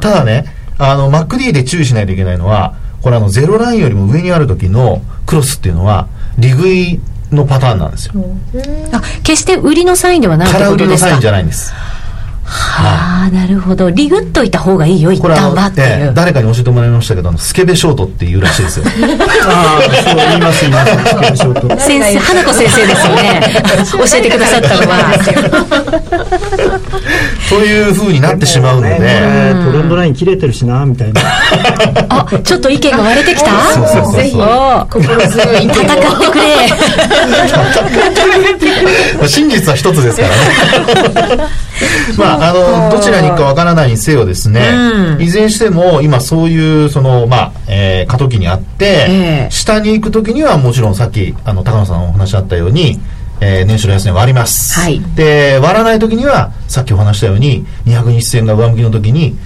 [0.00, 0.44] ただね
[0.78, 8.12] あの MacD で注意しないといけないのはこれあのゼロラインよりも上にある時のクロスっていうのは利食いのパターンなんですよ。
[8.92, 11.08] あ決して売りのサインではないって空売ことですか？
[11.10, 11.72] りのサインじゃないんです
[12.44, 13.88] はあなるほど。
[13.90, 18.80] リグっといた方がいいよ一旦はっていええう誰かに教えてもらいましたけどスケベショートっていうらしいです。
[18.80, 18.86] よ
[19.48, 20.92] ああそう言います言います。
[21.36, 23.40] ショート先生花子先生ですよね。
[24.10, 25.14] 教えてくださったのは。
[27.48, 29.54] というふうになってしまうので、ね。
[29.64, 31.20] トレンドライン切れてるしなみたいな。
[32.08, 33.50] あちょっと意見が割れてきた？
[33.72, 35.72] そうそうそうぜひ心強い戦っ
[36.20, 36.44] てくれ。
[39.18, 40.28] まあ真実は一つですから
[41.36, 41.44] ね。
[42.16, 44.60] まあ、あの、どちらに行くかわからないにせよですね、
[45.20, 49.48] いずれにしても、今そういう、その、まあ、えー過渡期にあって、ええ。
[49.50, 53.00] 下に行くときにはもちろんさっき、あの、高野さんのお話あったように、
[53.40, 54.78] えー年初の安値割ります。
[54.78, 55.00] はい。
[55.16, 59.36] で、割らないときには、さっきお話したように、200日線が上向きのときに、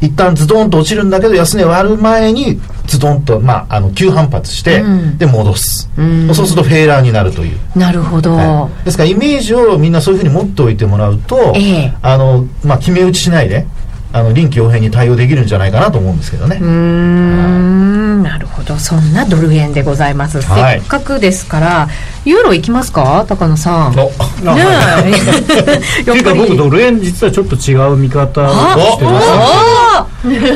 [0.00, 4.82] 一旦ズドンと落ちるんだけど安値割る前にズドンと、まあ、あの急反発して、
[5.18, 5.90] で戻す、
[6.34, 7.58] そうするとフェーラーになるという。
[7.78, 8.84] なるほど、はい。
[8.84, 11.94] ですからイメージをみんなそういうふうに持っておいてもらうと、ええ。
[12.00, 13.66] あのまあ、決め打ちしないで
[14.12, 16.58] あの臨機応変に対応できるんじゃないかなと思うんですけどね。
[16.60, 18.22] うーん。
[18.22, 18.76] なるほど。
[18.76, 20.80] そんなドル円でございます、はい。
[20.80, 21.88] せっかくですから
[22.24, 23.24] ユーロいきますか？
[23.28, 23.94] 高野さん。
[23.94, 24.10] ねお
[24.56, 25.12] え
[26.00, 28.48] っていうか僕ドル円実はちょっと違う見方を
[28.92, 30.06] してますあ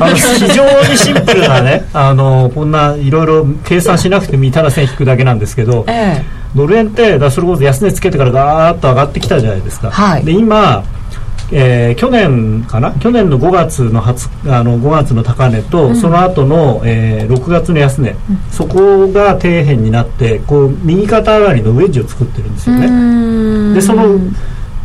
[0.00, 6.24] あの非常にシンプルなね あのこんないろいろ計算しなくてもいいただ線引くだけなんですけどええ。
[6.54, 10.24] ドル円ってだそれこそ安値つけてからガーッと上がってきたじゃないですか、はい。
[10.24, 10.84] で今、
[11.52, 12.92] えー去年かな？
[12.98, 18.16] 去年の5月の初あの5月の高値と、その後の、えー6月の安値、
[18.50, 23.74] そこが底辺になってこう右肩上がりのウェッジを作ってるんですよね。
[23.74, 24.18] でその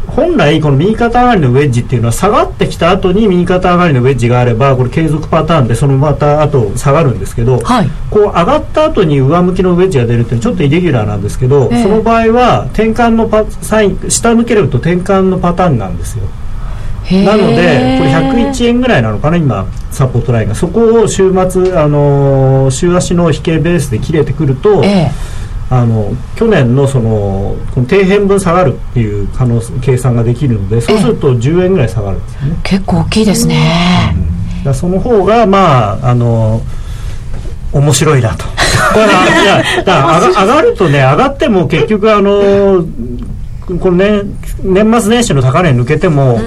[0.08, 7.90] 本来この右肩上がりのウェッジっていうのは下がってきた後に右肩上がりのウェッジがあればこれ継続パターンでそのまた後下がるんですけど、はい。
[8.10, 11.84] こう上がった後に上向きのウェッジが出るっていうのはちょっとイレギュラーなんですけど、ええ。
[11.84, 16.24] その場合は転換のパサイン下向けると転換のパターンなんですよ
[17.26, 20.56] なのでこれ101円ぐらいなのかな今サポートラインが。
[20.56, 25.12] そこを週末、あのー週足の引けベースで切れてくると、ええ。
[25.70, 34.16] あの去年のそのこの底辺分下がるっていう可能計算ができるのでそうすると10円ぐらい下がるんですよね、結構大きいですね、
[34.60, 36.62] だからその方がまああの
[37.74, 38.46] 面白いなと。
[38.94, 42.86] これはいやだ上がるとね上がっても結局あの
[43.68, 46.40] この年年末年始の高値抜けても、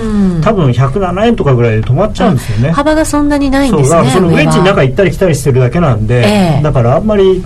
[0.43, 2.71] 多分107円とかぐらいで止まっちゃうんですよね。
[2.71, 6.63] 幅がそんなにないんですねそのウェッジの中行ったり来たりしてるだけなんで、ええ。
[6.63, 7.45] だからあんまり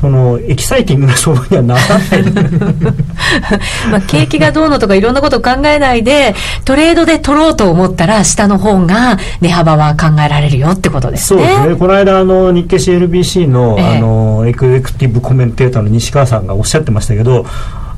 [0.00, 1.98] そのエキサイティングな相場にはならない。
[3.90, 11.42] まあ、景気がどうのとかいろんなことを考えないでトレードで取ろうと思ったら下の方が値幅は考えられるよってことですね。
[11.42, 11.76] そうですね。
[11.76, 13.96] この間あの日経 CNBC の,、ええ。
[13.96, 17.44] あのエクゼクティブコメンテーターの西川さんがおっしゃってましたけど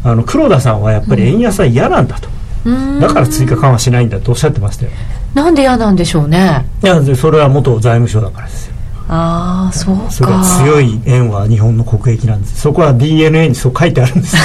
[0.02, 2.28] あの黒田さんはやっぱり円安は嫌なんだと、
[3.00, 4.92] だから追加緩和しないんだとおっしゃってましたよ。
[5.34, 6.64] なんで嫌なんでしょうね。
[6.82, 8.74] いやでそれは元財務省だからですよ
[9.12, 10.10] ああそうか。
[10.10, 10.24] そ
[10.64, 12.60] 強い円は日本の国益なんです。
[12.60, 14.36] そこは DNA にそう書いてあるんです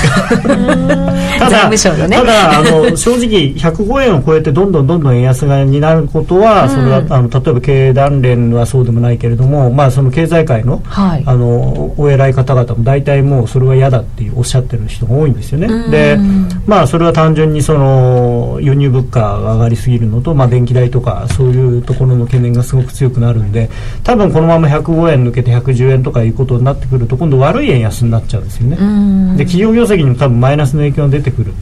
[1.38, 2.18] た 財だ務省のね。
[2.18, 11.24] ただあの正直105円を超えてどんどんどんどん円安がになることは、それはあの例えば経団連はそうでもないけれども、まあ、その経済界の,、はい。
[11.28, 15.68] あのお偉い方々も大体もうそれは嫌だっていうおっしゃってる人が多いんですよね。
[15.92, 16.18] で
[16.66, 23.70] まあそれは単純にその輸入物価が上がりすぎるのと、まあ、電気代とかそういうところの懸念がすごく強くなるんで
[24.04, 28.78] 多分このまま105円抜けて110円とかいうことになってくると今度悪い円安になっちゃうんですよね。
[29.38, 31.54] で企業業績にも多分マイナスの影響が出てくる。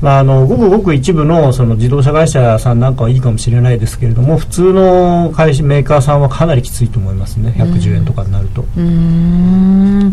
[0.00, 7.54] まあ、あのごくごく一部のその自動車会社さんなんかはいいかもしれないですけれども普通の会社メーカーさんはかなりきついと思いますね。
[7.56, 8.62] 110円とかになると。
[8.62, 10.12] うーん。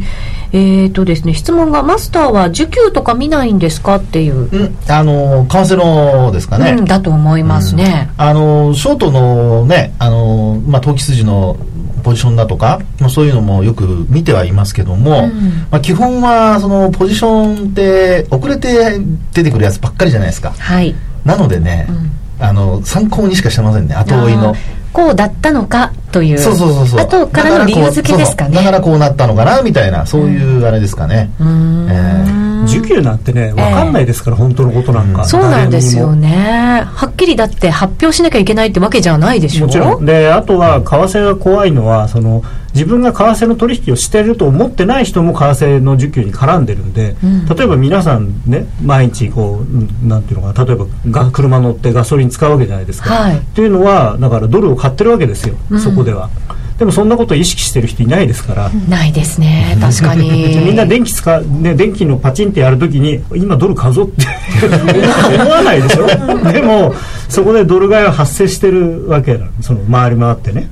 [0.54, 4.78] えーとですね質問がマスターは需給とか見ないんですかっていう、うん。
[4.88, 11.58] あの為替のですかね、うん、だと思いますね、あのショートのねあの、まあ、投機筋の
[12.04, 19.00] ポポジションだとか、まあ、そういうのもよく見てはいますけども、うん、まあ、基本はそのポジションって遅れて
[19.34, 20.94] 出てくるやつばっかりじゃないですか、はい、
[21.26, 23.96] なのでね、うん、あの参考にしかしてませんね。
[23.96, 24.54] 後追いの
[24.94, 26.38] こうだったのかという。
[26.40, 27.00] そうそうそうそう。
[27.02, 28.56] 後からの理由付けですかね。
[28.56, 36.84] だからこうなったのかなみたいなそういうあれですかね、うん、えー受給なんてね分かんないですから、えー、本当のことなんか、そうなんですよね。
[36.86, 39.66] はっきりだって発表しなきゃいけないってわけじゃないでしょ？
[39.66, 40.06] もちろん。
[40.06, 42.42] であとは為替が怖いのはその
[42.74, 50.86] 自分が為替の取引をしていると思ってない人も為替の需給に絡んでるんで、うん、例えば皆さんね毎日こうなんていうのかな例えば
[51.24, 56.30] が車乗ってガソリン使うわけじゃないですか、はい、っていうのはだからドルを買ってるわけですよ、うん、そこでは。
[56.78, 58.70] でもそんなことを意識してる人いないですから。
[58.90, 60.58] ないですね確かに。
[60.66, 64.26] みんな電気使う、ね、電気のパチンってやるときに今ドル買うぞって
[65.40, 66.08] 思わないでしょ。
[66.52, 66.94] でも
[67.30, 70.68] そこでドル買いは発生してるわけなのその回り回ってね。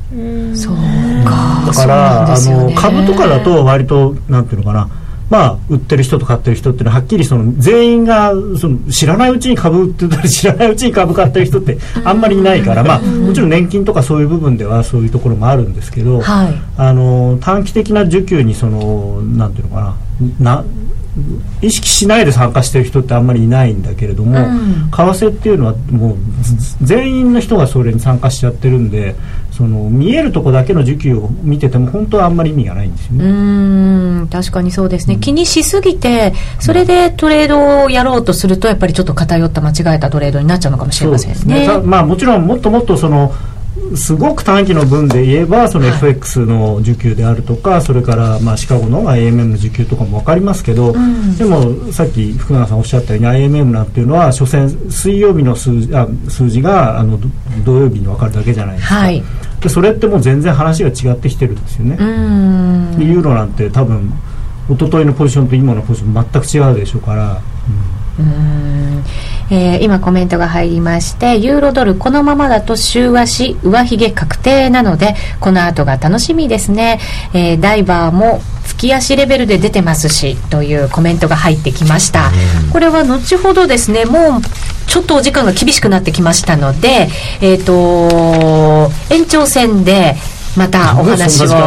[0.55, 0.75] そう。
[0.75, 0.81] か
[1.25, 4.89] だから、ね、あの株とかだと割となんていうのかな。
[5.31, 19.95] まあ、売ってる人と買ってる人っていうのははっきりその全員がその知らないうちに株売ってたり 知らないうちに株買ってる人ってあんまりいないから、まあ、もちろん年金とかそういう部分ではそういうところもあるんですけど、はい、あの短期的な需給にそのなんていうのか
[20.41, 20.53] な。
[20.53, 20.65] な
[21.61, 26.15] 意識しないで参加してる人ってあんまりいないんだけれども、うん、為替っていうのはもう
[26.81, 29.15] 全員の人がそれに参加しちゃってるんで
[29.51, 33.25] その見えるとこだけの需給を見てても本当はあんまり意味がないんですよね。
[33.25, 41.67] うん確かにそうですね、うん、気にしすぎてそれでトレードをやろうとするとやっぱりちょっと偏った間違えたトレードになっちゃうのかもしれませんね。
[41.67, 41.81] ね。
[41.83, 43.33] まあ、もちろんもっともっとその
[43.95, 57.19] すごく短期の分で言えばその FX の需給であるとか、はい、それからまあシカゴの IMM の需給とかも分かりますけど、うん、でもさっき福永さんおっしゃったように IMM なんていうのは所詮水曜日の数字あ数字があの
[57.65, 59.23] 土曜日に分かるだけじゃないですか、はい、
[59.59, 61.95] でそれってもう全然話が違ってきてるんですよね。
[62.99, 64.11] ユーロなんて多分
[64.69, 67.41] 一昨日のポジションと今のポジション全く違うでしょうから。
[68.19, 68.25] うん。
[68.25, 68.27] う
[68.69, 68.71] ん
[69.51, 76.99] えー、今コメントが入りましてユーロドルこのままだと週足上髭確定なのでこの後が楽しみですね、
[77.33, 82.31] えー、ダイバーも月足レベルで出てますしというコメントが入ってきました、
[82.71, 84.41] これは後ほどですねもう
[84.87, 87.09] ちょっとお時間が厳しくなってきましたので、
[87.41, 90.15] えーと延長戦で
[90.57, 91.47] またお話を。
[91.47, 91.59] そう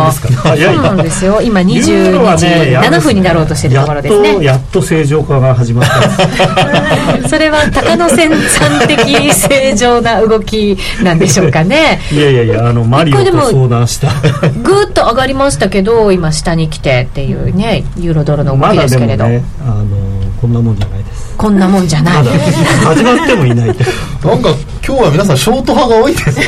[0.83, 1.41] なんですよ。
[1.41, 4.45] 今22時7分になろうとしているところですね。
[4.45, 14.09] やっと正常化が始まったそれは高野線さん的正常な動きなんでしょうかねいやいやいやあのマリオと相談した
[14.51, 24.55] ぐっと上がりましたけど今下に来てっていうねユーロドルの動きですけれど、まね、あのこんなもんじゃないですこんなもんじゃない、始まってもいないなんか
[24.87, 26.45] 今日は皆さんショート派が多いですね。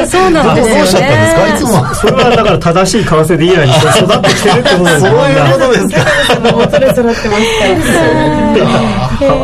[0.00, 1.48] うんそうなんですよしちゃったんですか？
[1.48, 1.94] いつも。
[1.94, 3.82] それはだから正しい為替ディーラーに育
[4.14, 7.74] ってきてるってことですそういうことですかもうそれ揃ってますから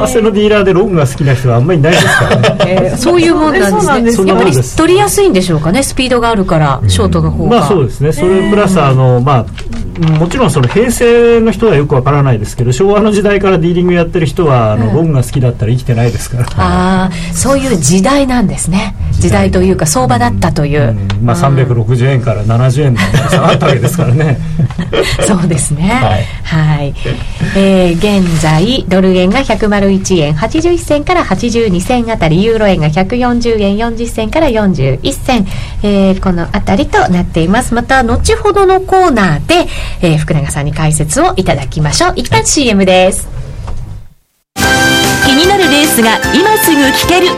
[0.06, 3.59] 為替のディーラーでロンが好きな人はあんまりいないですからね、えー、そういうもんな
[3.98, 4.30] んですね。
[4.30, 8.12] やっぱり取りやすいんでしょうかねスピードがあるからショートの方が、まあそうですね。
[8.12, 9.46] それプラスあのまあ
[9.99, 16.44] もちろんその平成の人はよくわからないですけど昭和の時代からディーリングやってる人はあの、ロンが好きだったら生きてないですから。
[16.57, 18.94] ああそういう時代なんですね。
[19.12, 24.38] 時代というか相場だったという、うん、まあ360円から70円の下がったわけですからね。
[25.26, 25.88] そうですね。
[25.88, 26.94] はい、はい、
[27.57, 35.46] えー、現在ドル円が101円81銭から82銭あたりユーロ円が140円40銭から41銭、
[35.82, 37.74] えー、このあたりとなっています。
[37.74, 39.68] また後ほどのコーナーで、
[40.03, 42.12] えー、福永さんに解説をいただきましょう。
[42.16, 43.28] 一旦 CM です。
[45.26, 47.28] 気になるレースが今すぐ聞ける。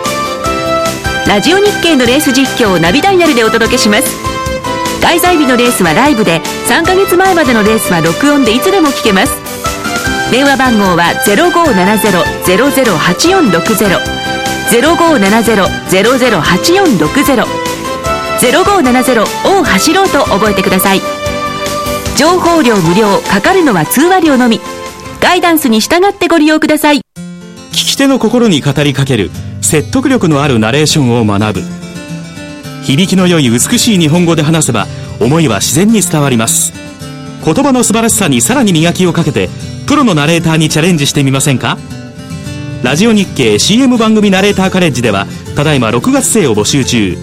[1.27, 4.09] ラジオ日経のレース実況をナビダイヤルでお届けします。
[5.01, 9.33] 開催日のレースはライブで3ヶ月前までのレースは録音でいつでも聞けます。
[10.31, 13.99] 電話番号は0570-008460
[14.71, 17.45] 0570-008460
[18.41, 19.23] 0570
[19.59, 21.20] を走ろうと覚えてください。
[22.21, 24.61] 情報量無料かかるのは通話料のみ。
[25.23, 26.99] ガイダンスに従ってご利用ください。
[26.99, 29.31] 聞き手の心に語りかける
[29.63, 31.63] 説得力のあるナレーションを学ぶ。
[32.85, 34.87] 響きの良い美しい日本語で話せば
[35.19, 36.75] 思いは自然に伝わります。
[37.43, 39.49] 言葉の素晴らしさにさらに磨きをかけて
[39.87, 41.79] プロのナレーターにチャレンジしてみませんか？
[42.83, 47.17] ラジオ日経 CM 番組ナレーターカレッジではただいま6月生を募集中。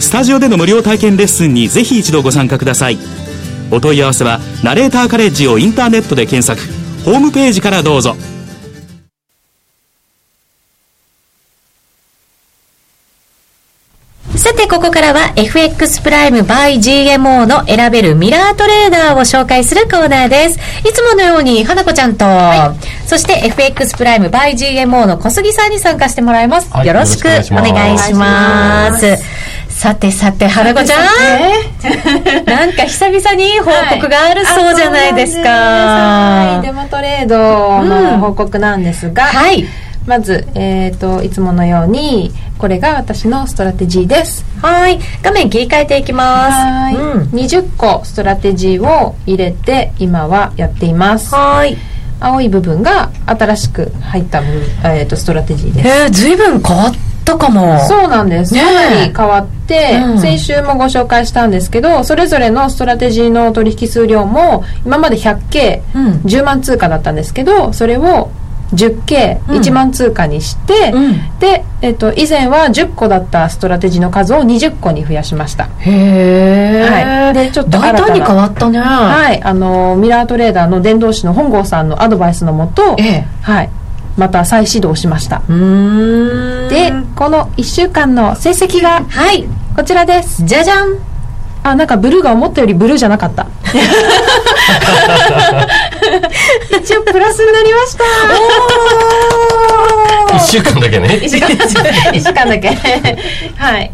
[0.00, 2.98] スタジオでの無料体験レッスンにぜひ一度ご参加ください。
[3.74, 6.60] お問い合わせはナレーターカレッジをインターネットで検索
[7.04, 8.16] ホームページからどうぞ
[14.36, 20.58] さて、ここからは FX プライム by GMO の選べるミラートレーダーを紹介するコーナーです。
[20.86, 26.70] いつものように、花子ちゃんと、はい、そして FX プライム by GMO の小杉さんに参加してもらいます。
[26.70, 29.16] はい、よろしくお願いします。
[29.74, 32.44] さてさて、花子ちゃん。
[32.46, 35.50] なんか久々に報告があるそうじゃないですか。
[35.50, 39.64] はい、デモトレードの報告なんですが、うん、はい。
[40.06, 44.44] まず、えっ、ー、と、いつものように、これが私のストラテジーです。
[44.62, 45.00] はい。
[45.22, 46.52] 画面切り替えていきます。
[46.52, 51.34] はい、うん、20個ストラテジーを入れて、今はやっています。
[51.34, 51.76] はい。
[52.20, 54.40] 青い部分が新しく入った、
[54.84, 55.88] えーと、ストラテジーです。
[55.88, 57.80] えー、随分変わったかも。
[57.86, 58.54] そうなんです。
[58.54, 68.30] かなり変わって、うん、先週もご紹介したんですけど、それぞれのストラテジーの取引数量も、今まで 100K、うん、10万通貨だったんですけど、それを
[68.72, 75.68] 10K1 万通貨にして、うん、で、えっと、以前は10個だったストラテジーの数を20個に増やしました。
[75.78, 78.78] へえ、はい、でちょっと大胆に変わったね。
[78.78, 79.42] はい。
[79.42, 83.70] あのミラートレーダーの伝道師の本郷さんのアドバイスのもと、ええ、はい
[84.16, 85.40] また再始動しました。
[85.40, 89.44] でこの1週間の成績がはい。
[89.76, 90.44] こちらです。
[90.44, 90.98] じゃじゃん。
[91.64, 93.46] あなんかブルーが思ったよりブルーじゃなかった。
[96.78, 98.04] 一応プラスになりました。
[100.36, 101.08] 1週間だけね。
[101.22, 102.68] 1週間1週間だけ。
[103.56, 103.92] はい。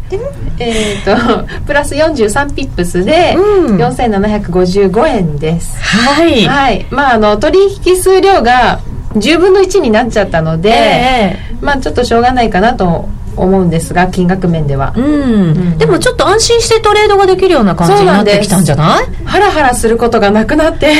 [0.61, 8.79] えっ、ー、とプラス43ピップスで4755円です、はい、はい、まああの取引数量が
[9.13, 19.05] 10分の1になっちゃったので、えー、まあちょっとしょうがないかなと思うんですが金額面では、うん、うん、でもちょっと安心してトレードができるような感じになってきたんじゃない？
[19.25, 19.87] ハラハラす。
[19.91, 20.93] ることがなくなって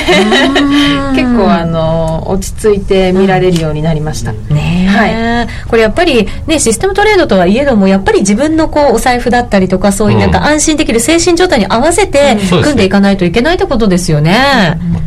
[1.15, 15.00] 結構あの落ち着いて見られるようになりました、ねはい、これやっぱりねシステムトレードとはいえどもやっぱり自分のこうお財布だったりとかそういうなんか安心できる精神状態に合わせて組んでいかないといけないってことですよね、うん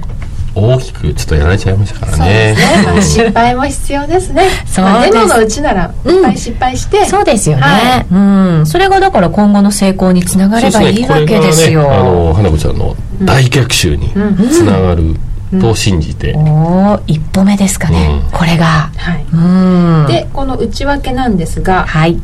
[0.55, 2.55] 大きくちょっとやられちゃいましたからね。
[2.55, 3.03] ね。
[3.03, 4.49] 失敗も必要ですね。
[4.67, 5.13] そうです。
[5.13, 8.07] デモのうちならいっぱい失敗して、うん、そうですよね、はい、
[8.59, 8.67] うん。
[8.67, 11.83] それがだから今後の成功につながればいいわけですよ。
[11.83, 14.11] すね、あの花子ちゃんの大逆襲に
[14.51, 15.17] つながる。
[15.61, 20.07] と信じて、うん、お一歩目ですかね、うん、これが、はい、うん。
[20.09, 22.21] でこの内訳なんですが、はい、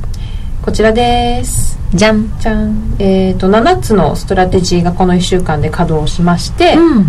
[0.63, 1.79] こちらです。
[1.95, 2.37] じゃん。
[2.41, 2.97] じゃん。
[2.99, 7.07] えっ、ー、と7つのストラテジーがこの1週間で稼働しまして、うん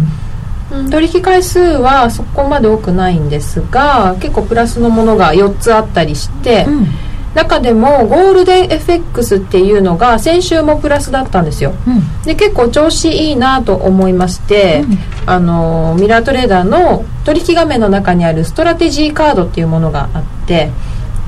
[0.89, 6.88] 取引回数はそこまで多くないんですが結構プラスのものが4つあったりして、うん、
[7.34, 14.84] 中でもゴールデン FX っていうのが先週もプラスだったんですよ、うん、で結構調子いいなと思いまして、
[15.24, 20.72] うん、あのミラートレーダーの取引画面の中にあるストラテジーカードっていうものがあって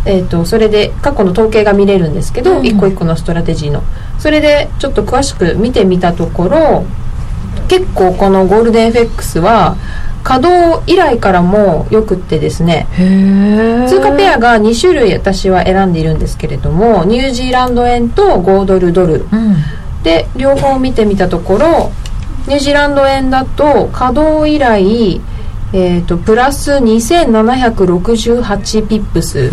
[0.05, 3.83] えーと、それで過去の統計が見れるんですけど、うん、一個一個のストラテジーの。
[4.19, 6.85] それでちょっと詳しく見てみたところ
[7.67, 9.75] 結構このゴールデン FX は
[10.23, 12.87] 稼働以来からもよくってですね。
[13.87, 19.57] 通貨ペアが2種類私は選んでいるんですけれどもニュージーランド円と5ドルドル、うん、
[20.03, 21.91] で両方見てみたところ
[22.47, 25.21] ニュージーランド円だと稼働以来
[25.75, 29.49] えーと、プラス2768ピップス。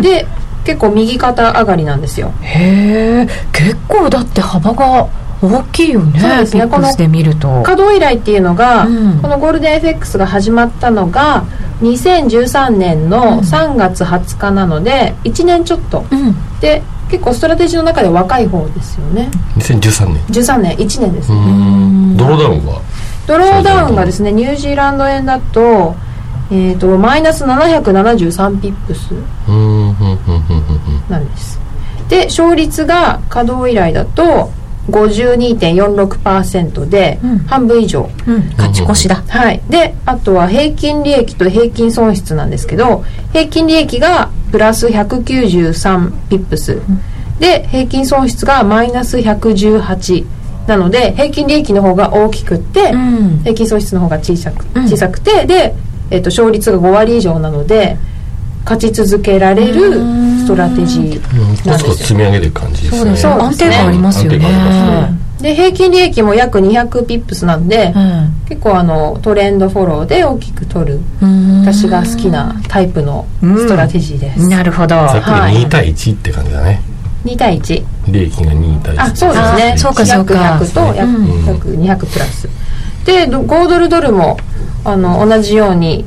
[0.00, 0.28] で
[0.64, 2.32] 結構右肩上がりなんですよ。
[2.42, 5.08] へえ結構だって幅が
[5.42, 6.66] 大きいよねそうですね。
[6.66, 11.44] この稼働以来っていうのが、うん、このゴールデン FX が始まったのが
[11.82, 19.30] 2013年の3月20日なので、うん、1年ちょっと、うん、で結構ストラテジーの中で若い方ですよね。
[19.56, 20.24] 2013年。
[20.26, 22.16] 13年1年ですね。
[22.16, 22.82] ドローダウンは
[23.26, 25.94] ドローダウンがですねニュージーランド円だと
[26.50, 29.10] えーと、マイナス773ピップス
[31.10, 31.58] なんです。
[32.08, 34.52] で勝率が稼働依頼だと
[34.88, 47.00] 52.46%で、半分以上、うん、勝ち越しだ、はい、であとは平均利益と平均損失なんですけど平均利益がプラス193ピップス、うん、
[47.38, 50.26] で平均損失がマイナス118
[50.66, 55.74] なので平均利益の方が大きくって、うん、平均損失の方が小さく小さくて、で、
[56.10, 57.96] えー、と勝率が5割以上なので
[58.68, 60.00] 勝ち続けられる
[60.38, 63.16] ストラテジーなんですよ、積み上げる感じですね。
[63.16, 65.16] そう安定感ありますよね。
[65.40, 71.00] で平均利益も約200ピップスなんで、うん、結構あのトレンドフォローで大きく取る
[71.60, 74.96] 私が好きなタイプのストラテジーです、なるほど。
[74.96, 76.80] ざっくり2対1って感じだね、
[77.24, 79.74] 2対1利益が2対1あそうですね。
[79.78, 80.34] そうかそうか。
[80.34, 81.08] 約100と約,、
[81.46, 82.48] 約200プラス。
[83.04, 84.36] で5ドルドルも
[84.84, 86.04] あの同じように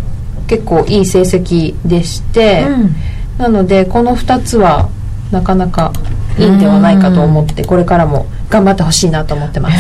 [0.50, 2.96] 結構いい成績でして、うん、
[3.38, 4.90] なのでこの2つは
[5.32, 5.94] なかなか
[6.40, 9.76] いいんではないかと思ってこれからも頑張ってほしいなと思ってます、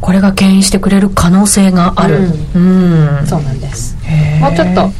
[0.00, 2.20] これが牽引してくれる可能性がある、
[2.54, 3.96] うん、そうなんです。
[4.40, 4.90] もうちょっと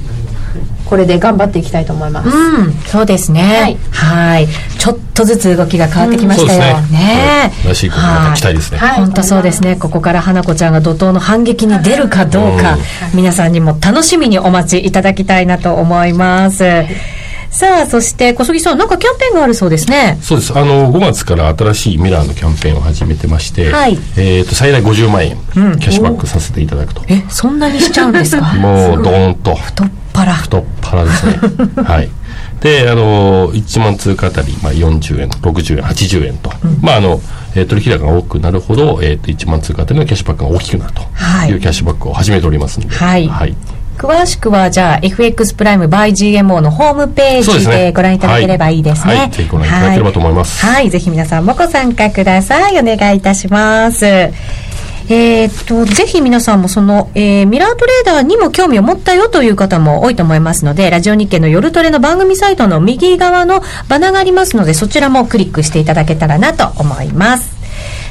[0.85, 2.29] これで頑張っていきたいと思います。
[2.29, 3.79] うん、そうですね。
[3.91, 4.47] はい。
[4.47, 4.58] ちょっ
[5.19, 6.79] とずつ動きが変わってきましたよ。
[6.79, 8.79] うん、ねらしいことが期待ですね。
[8.79, 9.77] 本当そうですね。
[9.77, 12.79] ここから花子ちゃんが怒涛の反撃に出るかどうか、
[13.15, 16.65] 皆さんにも楽しみにお待ちいただきたいなと思います。
[17.51, 20.19] さあ、そして小杉さん、なんかキャンペーンがあるそうですね。
[20.21, 20.57] そうです。
[20.57, 27.03] あの、5月から新しいミラーのキャンペーンを始めてまして、はい、えっ、と、最大50万円、キャッシュバックさせていただくと。
[27.09, 28.53] え、そんなにしちゃうんですか？
[28.55, 29.55] もう、ドーンと。
[29.55, 30.35] 太っ腹。
[30.35, 31.33] 太っ腹ですね。
[31.83, 32.11] はい。
[32.61, 36.51] で、あの、1万通貨あたり、まあ、40円、60円、80円と。
[36.65, 37.21] うん、まあ、あの、
[37.55, 41.03] えー、取引高が多くなるほど、えっ、ー、と、1万通貨あたりのキャッシュバックが大きくなると
[41.53, 42.95] いうキャッシュバックを始めておりますので。
[42.95, 43.29] はい。
[43.29, 43.57] はい
[43.99, 49.17] 詳しくはじゃあ FX プライム by GMO のホームページでご覧いただければいいですね。
[49.17, 50.65] はい、ぜひご覧いただければと思います。
[50.65, 52.79] はい、ぜひ皆さんもご参加ください。
[52.79, 54.07] お願いいたします。
[55.11, 67.57] えー、っと、ぜひ皆さんもその、えー、ミラートレーダーにも興味を持ったよという方も多いと思いますので、ラジオ日経の夜トレの番組サイトの右側のバナがありますので、そちらもクリックしていただけたらなと思います。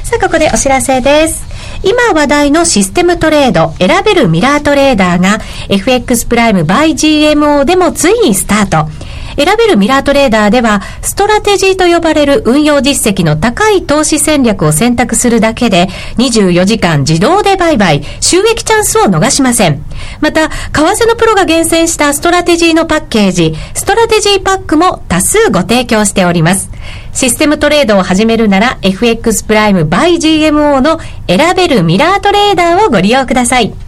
[0.02, 1.46] さあ、ここでお知らせです。
[1.84, 5.38] 今話題のシステムトレード、選べるミラートレーダーが
[5.68, 9.07] FX プライム by GMO でもついにスタート。
[9.38, 19.84] 選べるミラートレーダーでは、ストラテジーと呼ばれる運用実績の高い投資戦略を選択するだけで、24時間自動で売買、収益チャンスを逃しません。
[20.20, 26.70] また、為替のプロが厳選したストラテジーのパッケージ、ストラテジーパックも多数ご提供しております。
[27.12, 33.87] システムトレードを始めるなら、FX プライム by GMO の選べるミラートレーダーをご利用ください。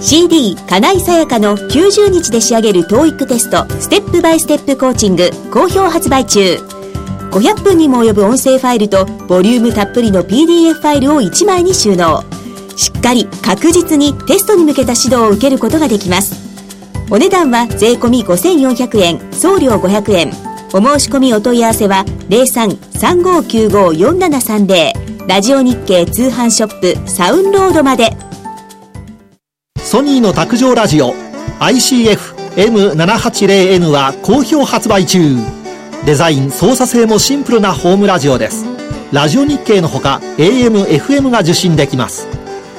[0.00, 6.56] CD 金井さやかの90日で仕上げる TOEIC テストステップバイステップコーチング好評発売中。
[7.30, 12.24] 500分にも及ぶ音声ファイルとボリュームたっぷりの PDF ファイルを1枚に収納。
[12.76, 16.34] しっかり確実にテストに向けた指導を受けることができます。
[17.10, 20.49] お値段は税込5400円送料500円。
[20.72, 28.16] お申し込みお問い合わせは03-3595-4730ラジオ日経通販ショップサウンロードまで。
[29.78, 31.12] ソニーの卓上ラジオ
[31.58, 35.38] ICF-M780N は好評発売中。
[36.06, 38.64] デザイン操作性もシンプルなホームラジオです。
[39.12, 42.28] ラジオ日経のほか AM、FM が受信できます。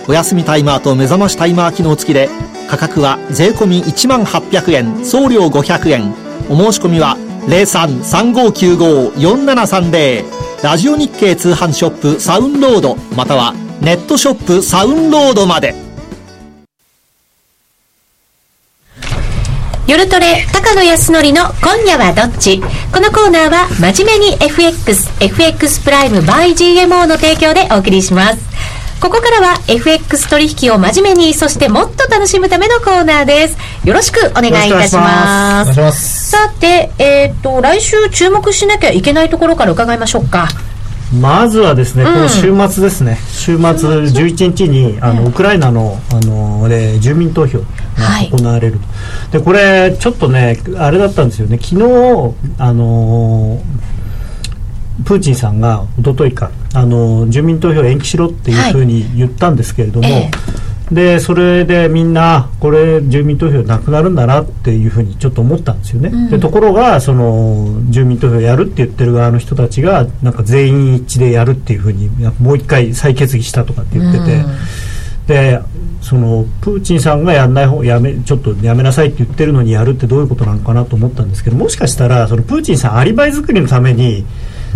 [0.08, 2.30] お休みタイマーと目覚ましタイマー機能付きで
[2.70, 6.14] 価格は税込1万800円送料500円。
[6.50, 7.18] お申し込みは
[7.48, 10.24] 0335954730
[10.64, 15.74] ラジオ日経通販ショップサウンロードまたはネットショップサウンロードまで。
[19.88, 22.62] 夜トレ高野康則の今夜はどっち？
[22.62, 22.68] こ
[23.02, 28.40] のコーナーは真面目に FXFX プライム by GMO の提供でお送りします。
[29.02, 33.58] ここからは FX 取引を真面目に、そしてもっと楽しむためのコーナーです。
[33.84, 35.80] よろしくお願いいたします。
[35.80, 36.30] ます。
[36.30, 40.48] さて、えっ、ー、と、来週注目しなきゃいけないところから伺いましょうか。
[41.20, 47.66] まずはですね、うん、この週末ですね、週末11日にあの、ウクライナのあので住民投票が
[48.32, 48.80] 行われる、は
[49.30, 53.60] い、でこれ、ちょっとね、あれだったんですよね、昨日あの
[55.06, 60.32] プーチンさんが一昨日かあの住民投票延期しろっていうふうに言ったんですけれども、はいえ。
[60.92, 74.36] ー、でそれでみんなこれ住民投票なくなるんだなっていうふうにちょっと思ったんですよね、うん、でところがその住民投票やるって言ってる側の人たちがなんか全員一致でやるっていうふうにもう一回再決議したとかって言ってて。
[74.36, 74.52] うん。
[75.28, 75.62] で
[76.02, 84.26] そのプーチンさんがやんない方やめちょっとやめなさいって言ってるのにやるってどういうことなのかなと思ったんですけどもしかしたらそのプーチンさんアリバイ作りのために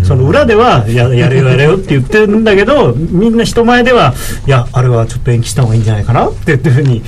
[0.04, 4.14] その裏ではややれよやれよって言ってるんだけどみんな人前では
[4.46, 7.02] いやあれはちょっと延期した方がいいんじゃないかなって言ってるふうに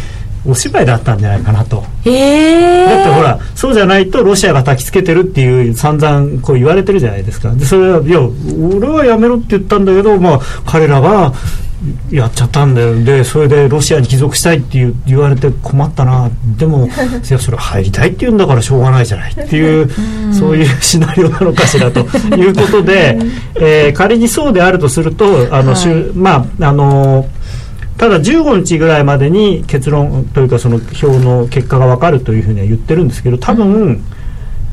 [0.45, 1.83] お芝居だったんじゃないかなと。
[2.05, 7.51] へだってほらそうじゃないとロシアが焚きつけてるっていう散々こう言われてるじゃないですか。
[7.51, 11.33] でそれはいや俺はやめろって言ったんだけど、まあ、彼らが
[12.11, 13.03] やっちゃったんだよ。
[13.03, 16.29] でそれでロシアに帰属したいって言言われて困ったな。
[16.57, 16.89] でも い
[17.29, 19.89] やそれ入りたいって言うんだからしょうがないじゃないっていう
[20.31, 21.99] そういうシナリオなのかしらと。
[22.35, 23.17] いうことで、
[23.59, 27.27] えー、仮にそうであるとするとあの、はい、まああの
[27.97, 34.03] ただ15日ぐらいまでに結論というかその票の結果が分かるというふうには言ってるんですけど多分、うん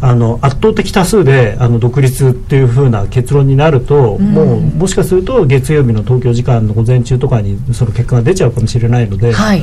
[0.00, 9.62] あの圧倒的多数であの独立っていうふうな結論になると、うん、もうもしかすると月曜日の東京時間の午前中とかにその結果が出ちゃうかもしれないので、はい、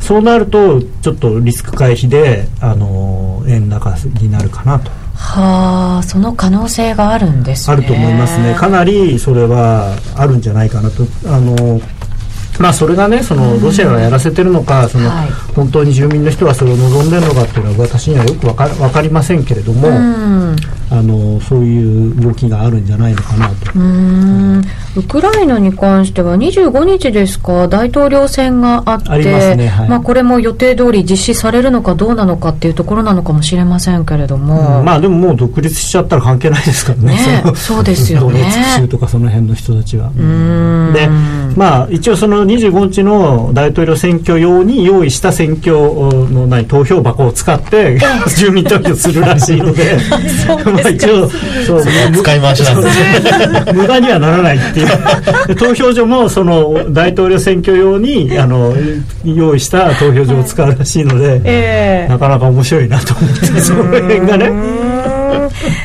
[0.00, 4.90] そうなるとちょっとリスク回避であの円高になるかなと。
[5.14, 8.54] はあその可能性があるんです、ね、あると思いますね。
[8.54, 11.04] かなりそれはあるんじゃないかなと。
[11.26, 11.80] あの
[12.58, 15.10] まあ、それがねそのロシアがやらせてるのか、その
[15.54, 19.88] 本当に住民の人はそれを望んでるのかっていうのは私にはよく分か分かりませんけれども、
[20.90, 23.72] あのそういう動きがあるんじゃないのかなと
[24.98, 37.42] ウクライナに関しては25日ですか大統領選があってあ、ねはい、まあ、これも予定通り実施されるのかどうなのかっていうところなのかもしれませんけれども、うん、まあでももう独立しちゃったら関係ないですからね。
[37.44, 38.52] ねそうですよね。
[38.76, 40.10] 州とかその辺の人たちは。
[40.10, 41.08] で
[41.56, 48.00] まあ一応その25日の大統領選挙用に用意した選挙の何投票箱を使って
[48.36, 49.96] 住民投票するらしいので。
[50.66, 51.30] まあ一応
[51.64, 53.72] そう使い回しなんですね。
[53.72, 54.87] 無駄にはならないっていう
[55.58, 58.74] 投票所もその大統領選挙用にあの
[59.24, 64.52] 用意した投票所を使うらしいので、えー、なかなか面白いなと思ってその辺がね。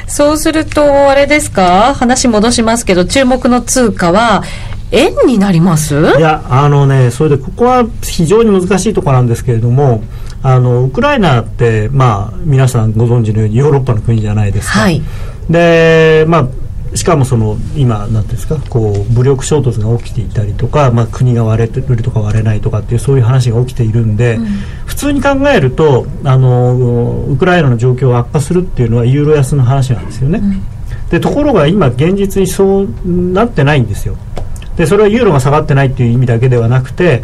[0.08, 1.94] そうするとあれですか？
[1.96, 4.44] 話戻しますけど注目の通貨は
[4.92, 5.96] 円になります？
[5.96, 10.04] いやあのねそれでここは非常に難しいところなんですけれども
[10.44, 15.02] あのウクライナってまあ皆さんご存知のようにヨーロッパの国じゃないですか、はい、
[15.50, 16.48] でまあ
[16.96, 24.46] しかもその今なんですかこう武力衝突が起きていたりとか、まあ、国が割れてるとか割れないとかっていうそういう話が起きているんで、うん、
[24.86, 34.18] 普通に考えるとあのウクライナの状況を悪化するっていうのはユーロ安の話なんですよね、うん、でところが今現実にそうなってないんですよ。
[34.78, 37.24] でそれはユーロが下がってないっていう意味だけではなくて、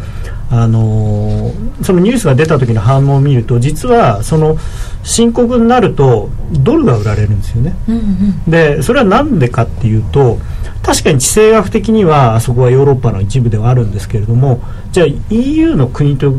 [0.52, 4.58] あのー、そのニュースが出た時の反応を見ると実はその
[5.04, 10.40] 深刻になるとドルが売られるんですよね、うんうん、でそれは何でかっていうと
[10.82, 16.32] 確かに地政学的にはあそこはヨーロッパの一部ではあるんですけれどもじゃあ EU の国と、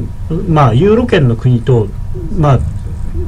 [0.48, 1.86] まあ、ユーロ圏の国と、
[2.36, 2.58] まあ、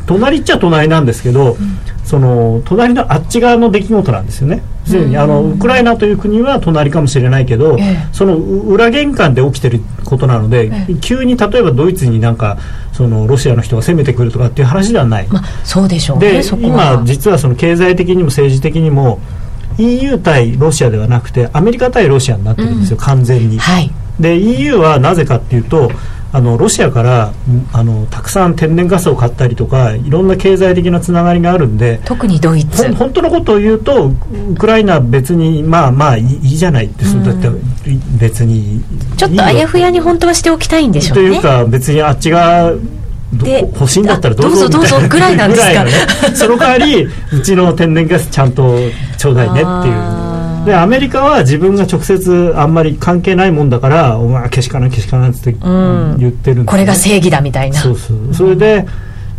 [0.07, 4.63] 隣っちゃ隣なんですけど、うん、その隣のあっち側の出来事なんですよね。
[4.85, 12.59] すでにあのウクライナという国は隣かもしれないけど、えその裏玄関で起きてることなので、え、急に例えばドイツになんか
[12.93, 15.29] そのロシアの人が攻めてくるとかっていう話ではない。
[15.29, 19.21] まあ、そうでしょう、ね、で今実はその経済的にも政治的にも
[19.79, 23.59] EU 対ロシアではなくてアメリカ対ロシアになってるんですよ、うん、完全に。
[23.59, 25.91] はい、で EU はなぜかっていうと
[26.35, 27.35] あのロシアから
[27.73, 32.93] あのたくさん天然ガスを買ったりとかいろんな経済的なつながりがあるんで特にドイツ。
[32.95, 37.49] 本当のことを言うとウクライナ別にまあまあいいじゃないってそだって
[38.19, 38.83] 別に
[39.19, 41.29] ちょっとあやふやに本当はしておきたいんでしょうね。
[41.29, 42.73] というか別にあっちが
[43.35, 45.91] 欲しいんだったらどうぞどうぞぐらいなんですか、ね、
[46.35, 48.77] その代わりうちの天然ガスちゃんと
[49.19, 50.22] ちょうだいねっていう
[50.65, 57.81] でアメリカは自分が直接あんまり関係ないもんだからお前けしからんけしからんって言ってるんでこれが正義だみたいな。
[57.81, 58.35] そうそう。
[58.35, 58.87] それで、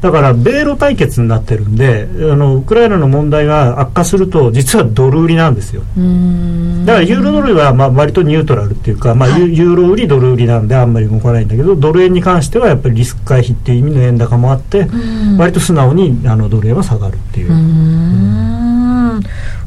[0.03, 5.81] だから米ロ対決になってるんであのウクライナの問題が悪化すると実はドル売りなんですよ。
[5.81, 14.89] だからユーロドルはまあ割とニュートラルっていうか、まあ、ユーロ売りドル売りなんであんまり動かないんだけどドル円に関してはやっぱりリスク回避っていう意味の円高もあって
[15.37, 17.53] 割と素直にあのドル円は下がるっていう。
[17.53, 17.55] う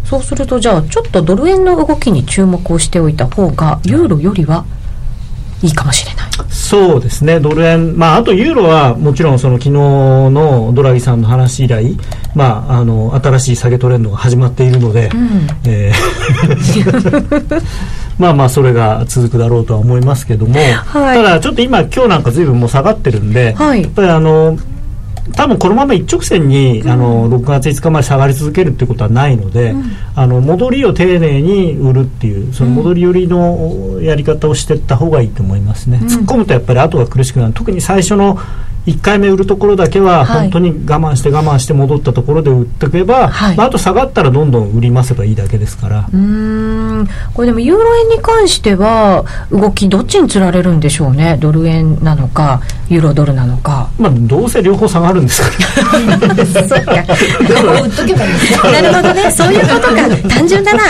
[0.04, 4.64] そうするとじゃあちょっとドル円の動きに注目をしておいた方がユーロよりは
[5.62, 6.26] いいかもしれない。
[6.50, 7.40] そうですね。
[7.40, 7.98] ドル円。
[7.98, 11.96] まああとユーロはもちろんその昨日のドラギさんの話以来
[12.34, 17.62] まああの新しい下げトレンドが始まっているので、うん、えー
[18.18, 24.58] まあまあそれが続くだろうとは思いますけども、はい、ただちょっと今今日なんか随分もう下がってるんで、はい、やっぱりあの
[25.34, 37.52] 多分このまま一直線に、うん、あの6月5日まで下がり続けるってことはないので、うん、あの戻りを丁寧に売るっていうその戻り売りのやり方をしていった方がいいと思いますね、うん、突っ込むとやっぱり後が苦しくなる。
[37.52, 38.38] 特に最初の
[38.86, 46.08] 1回目売るところだけは本当に我慢して我慢して戻ったところで売っておけば、はい、まあ、あと下がったらどんどん売りますばいいだけですから。
[46.12, 47.08] うん。
[47.34, 51.36] これでもユーロ円に関しては動きどっちにつられるんでしょうね？
[51.40, 53.90] ドル円なのかユーロドルなのか。
[53.98, 56.36] まあどうせ両方下がるんですから。
[56.46, 58.32] そうか売っとけばいい
[58.72, 59.30] なるほどね。
[59.30, 60.28] そういうことか。
[60.28, 60.82] 単純だな。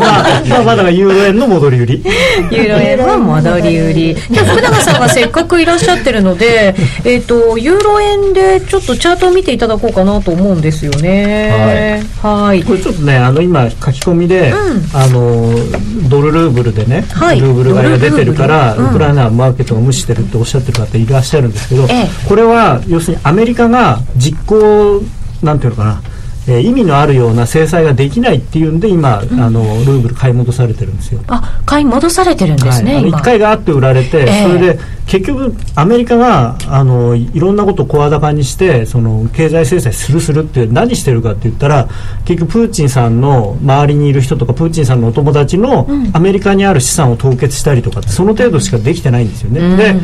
[0.00, 2.04] まあ、まあ、まだユーロ円の戻り売り。
[2.50, 4.14] ユーロ円の戻り売り。
[4.14, 6.73] じゃ福永さんがせっかくいらっしゃってるので
[7.04, 12.02] えっとユーロ円でちょっとチャートを見ていただこうかなと思うんですよね。
[12.20, 12.62] はい。
[12.62, 25.02] これちょっとねあの今書き込みで、うん、あのドルルーブルでね、はい、ルーブル買いが出てるからウクライナマーケットを無視してるっておっしゃってる方いらっしゃるんですけど、ええ、これは要するにアメリカが実行
[25.42, 26.02] なんていうのかな
[26.46, 31.20] えー、意味のあるような制裁ができないっていうんで今、うん、あのルーブル買い戻されてるんですよ。
[31.28, 41.88] あ買い戻されてるんですね、はい、1回があって売られて、えー、それで結局アメリカがあのいろんなことを声高にしてその経済制裁するするって何してるかって言ったら
[42.24, 49.94] 結局プーチンさんの周りにいる人とかプーチンさんのお友達のアメリカにある資産を凍結したりとかその程度しかできてないんですよね、うん、で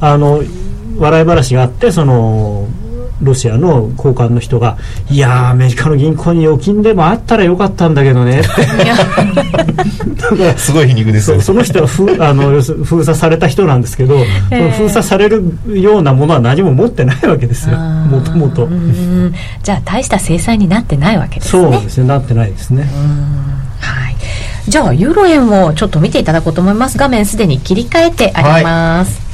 [0.00, 0.42] あの
[0.98, 2.66] 笑い話があってその
[3.22, 4.76] ロシアの高官の人が
[5.10, 8.42] 「いやアメリカの銀行に預金でもあったらよかったんだけどね」っ
[10.36, 14.18] てすごい皮肉ですその人はふ あの封鎖された人なんですけど、
[14.50, 17.76] えー、封鎖されるようなものは何も持ってないわけですよ。
[17.76, 18.68] もともと
[19.62, 21.62] じゃあ大した制裁になってないわけですね。
[21.62, 22.06] そうですね。
[22.06, 22.88] なってないですね。
[23.80, 24.16] はい。
[24.68, 26.98] じゃあユーロ円をちょっと見ていただこうと思います。
[26.98, 29.27] 画面すでに切り替えてあります、はい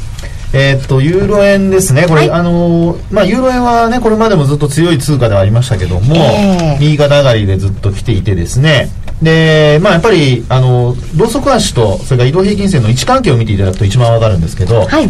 [0.55, 2.07] えー、っと、ユーロ円ですね。
[2.09, 8.89] これ、はい、あのまあ、ユーロ円はね、これまでもずっと強い通貨ではありましたけども、えー、右肩上がりでずっと来ていてですね、
[9.21, 15.09] で、まあ、やっぱり、あの、ローソク足と、それから移動平均線の位置関係を見ていただくと一番わかるんですけど、はい、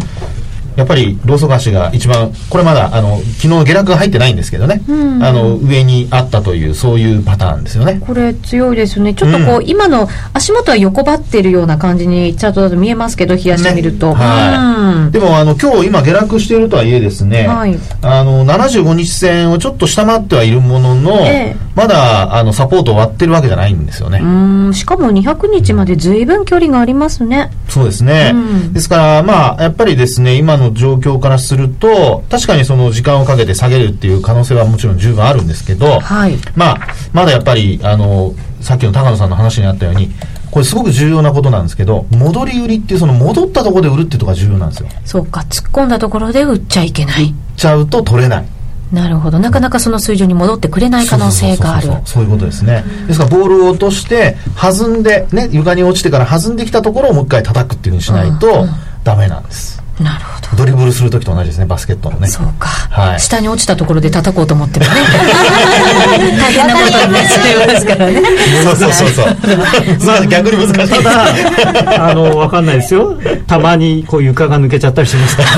[0.75, 5.15] やっぱりローソク足が一番これまだあの昨日下落が入ってないんですけどね、うん。
[5.15, 8.01] うん、あの上にあったというそういうパターンですよね。
[8.05, 9.13] これ強いですよね。
[9.13, 24.19] ちょっとこう、うん、今の足元は横ばってるような感じにチャートだと見えますけど冷やしてみると、ね、はい、でもあの今日今下落しているとはいえですね、はい、あの75日線をちょっと下回ってはいるものの、ええ、まだあのサポートを割ってるわけじゃないんですよね。
[24.19, 24.73] うん。
[24.73, 27.51] しかも200日まで随分距離がありますね。
[27.69, 36.77] そうですね、うん、ですからまあやっぱりですね今のの状況からすると確かにその時間をかけて下げるっていう可能性はもちろん十分あるんですけど、はい、まあ
[37.13, 40.09] まだやっぱりあのさっきの高野さんの話にあったように
[40.51, 44.89] これすごく重要なことなんですけど戻り売りっていうその戻ったところで売るっていうところが重要なんですよ。
[45.03, 47.25] そうか突っ込んだところで売っちゃいけない。
[47.25, 48.45] 売っちゃうと取れない。
[48.91, 49.39] なるほど。
[49.39, 51.89] なかなかその水準に戻ってくれない可能性がある。
[52.05, 52.83] そういうことですね。
[53.07, 58.69] ですからボールを落として弾んで、ね、床に落ちてから弾んできたところをもう一回叩くっていうふうにしないと、うん、
[59.03, 60.57] ダメなんですなるほど。
[60.57, 62.27] ドリブルする時と同じですねバスケットのね。
[62.27, 64.91] そうか、はい、下に落ちたところで叩こうと思ってもね。
[66.37, 68.21] 大変なことになっちゃいますからね。
[68.63, 69.37] そうそうそうそう。
[70.05, 70.93] まあ逆に難しい。
[70.95, 71.01] た
[71.83, 73.17] だあの分かんないですよ。
[73.47, 75.49] たまにこう床が抜けちゃったりしますから。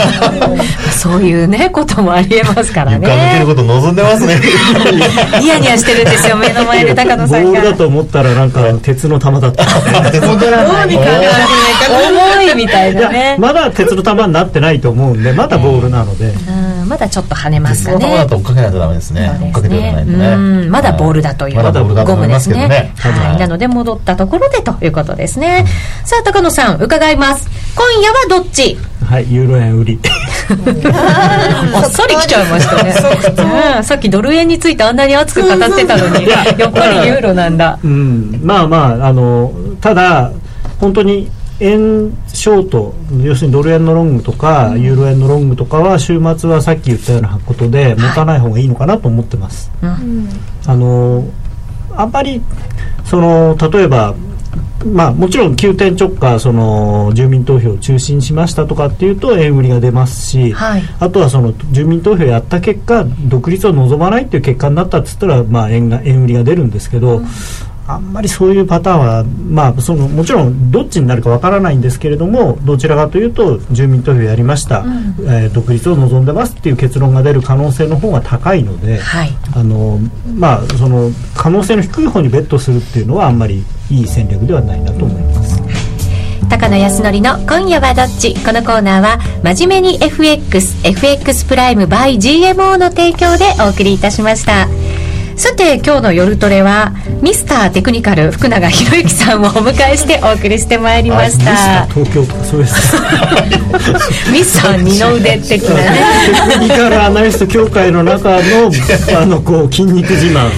[0.91, 3.07] そういうねこともありえますからね。
[3.07, 4.39] 床抜けること望んでますね。
[5.41, 7.51] ニヤニヤしてるんですよ目の前で高野さんが。
[7.51, 9.63] ボールだと思ったらなんか鉄の玉だった。
[10.27, 12.55] 戻らない重い。
[12.55, 13.35] みたいなね。
[13.39, 16.29] まだ鉄の玉になってないと思うんでまだボールなので、
[16.81, 18.17] うん、まだちょっと跳ねますかね。
[18.17, 19.29] まだ追っかけないとダメですね。
[19.41, 20.67] 追っかけてないとね。
[20.69, 22.93] まだボールだという、まだボールだと思いますけどね。
[22.97, 25.65] はい、なので戻ったところでということですね、
[26.05, 27.49] さあ高野さん伺います。
[27.75, 28.77] 今夜はどっち？
[29.05, 29.31] はい。
[29.31, 29.99] ユーロ円売り。
[30.47, 32.93] あっさり来ちゃいましたね、
[33.77, 39.51] うん、さっきドル円についてあんなに熱く語ってたのにやっぱりユーロなんだ、うん、まあまああの
[39.81, 40.31] ただ
[40.79, 41.29] 本当に
[41.59, 42.93] 円ショート
[43.23, 51.23] 要するにドル円のロングとか、ユーロ円のロングとかは週末はさっき言ったようなことで持たない方がいいのかなと思ってます、はい、あの
[51.95, 52.41] あんまり
[53.05, 54.15] その例えば
[54.85, 67.27] まあ、もちろん急転直下その住民投票を中止にしましたとかっていうと円売りが出ますし、はい、あとはその住民投票やった結果独立を望まないっていう結果になったっつったら、まあ、円が円売りが出るんですけど、うん
[67.87, 79.99] あんまりそういうパターンは、まあ、そのもちろんどっちになるかわからないんですけれどもどちらかというと住民投票やりました、うん、えー、独立を望んでますっていう結論が出る可能性の方が高いので、はい、あの
[80.35, 85.61] まあ、その可能性の低い方にベットするっていうのはあんまりいい戦略ではないなと思います。
[86.49, 88.33] 高野康則の今夜はどっち？
[88.45, 94.67] このコーナーは真面目に FXFX プライム by GMO の提供でお送りいたしました。
[95.37, 102.97] さて今日の夜トレはミスターテクニカル福永博之さんをお迎えしてお送りしてまいりました、東京とかそうです。
[104.33, 105.75] ミスター二の腕的な。
[105.75, 105.99] ね
[106.49, 108.71] テクニカルアナリスト協会の中の
[109.21, 110.49] あのこう筋肉自慢。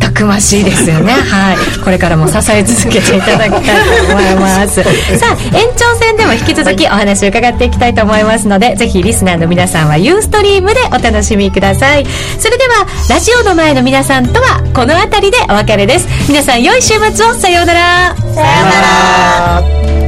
[0.00, 1.12] た くましいですよね。
[1.12, 1.84] はい。
[1.84, 4.82] これからも支え続けていただきたいと思います。
[5.18, 12.06] さあ延長戦でも引き続きお話を伺っていきたいと思いますのでぜひリスナーの皆さんはユーストリームでお楽しみください。
[12.38, 16.06] それではラジオの前の皆さんとはこの辺りでお別れです。
[16.28, 17.34] 皆さん良い週末を。
[17.34, 18.14] さようなら。
[18.16, 20.03] さようなら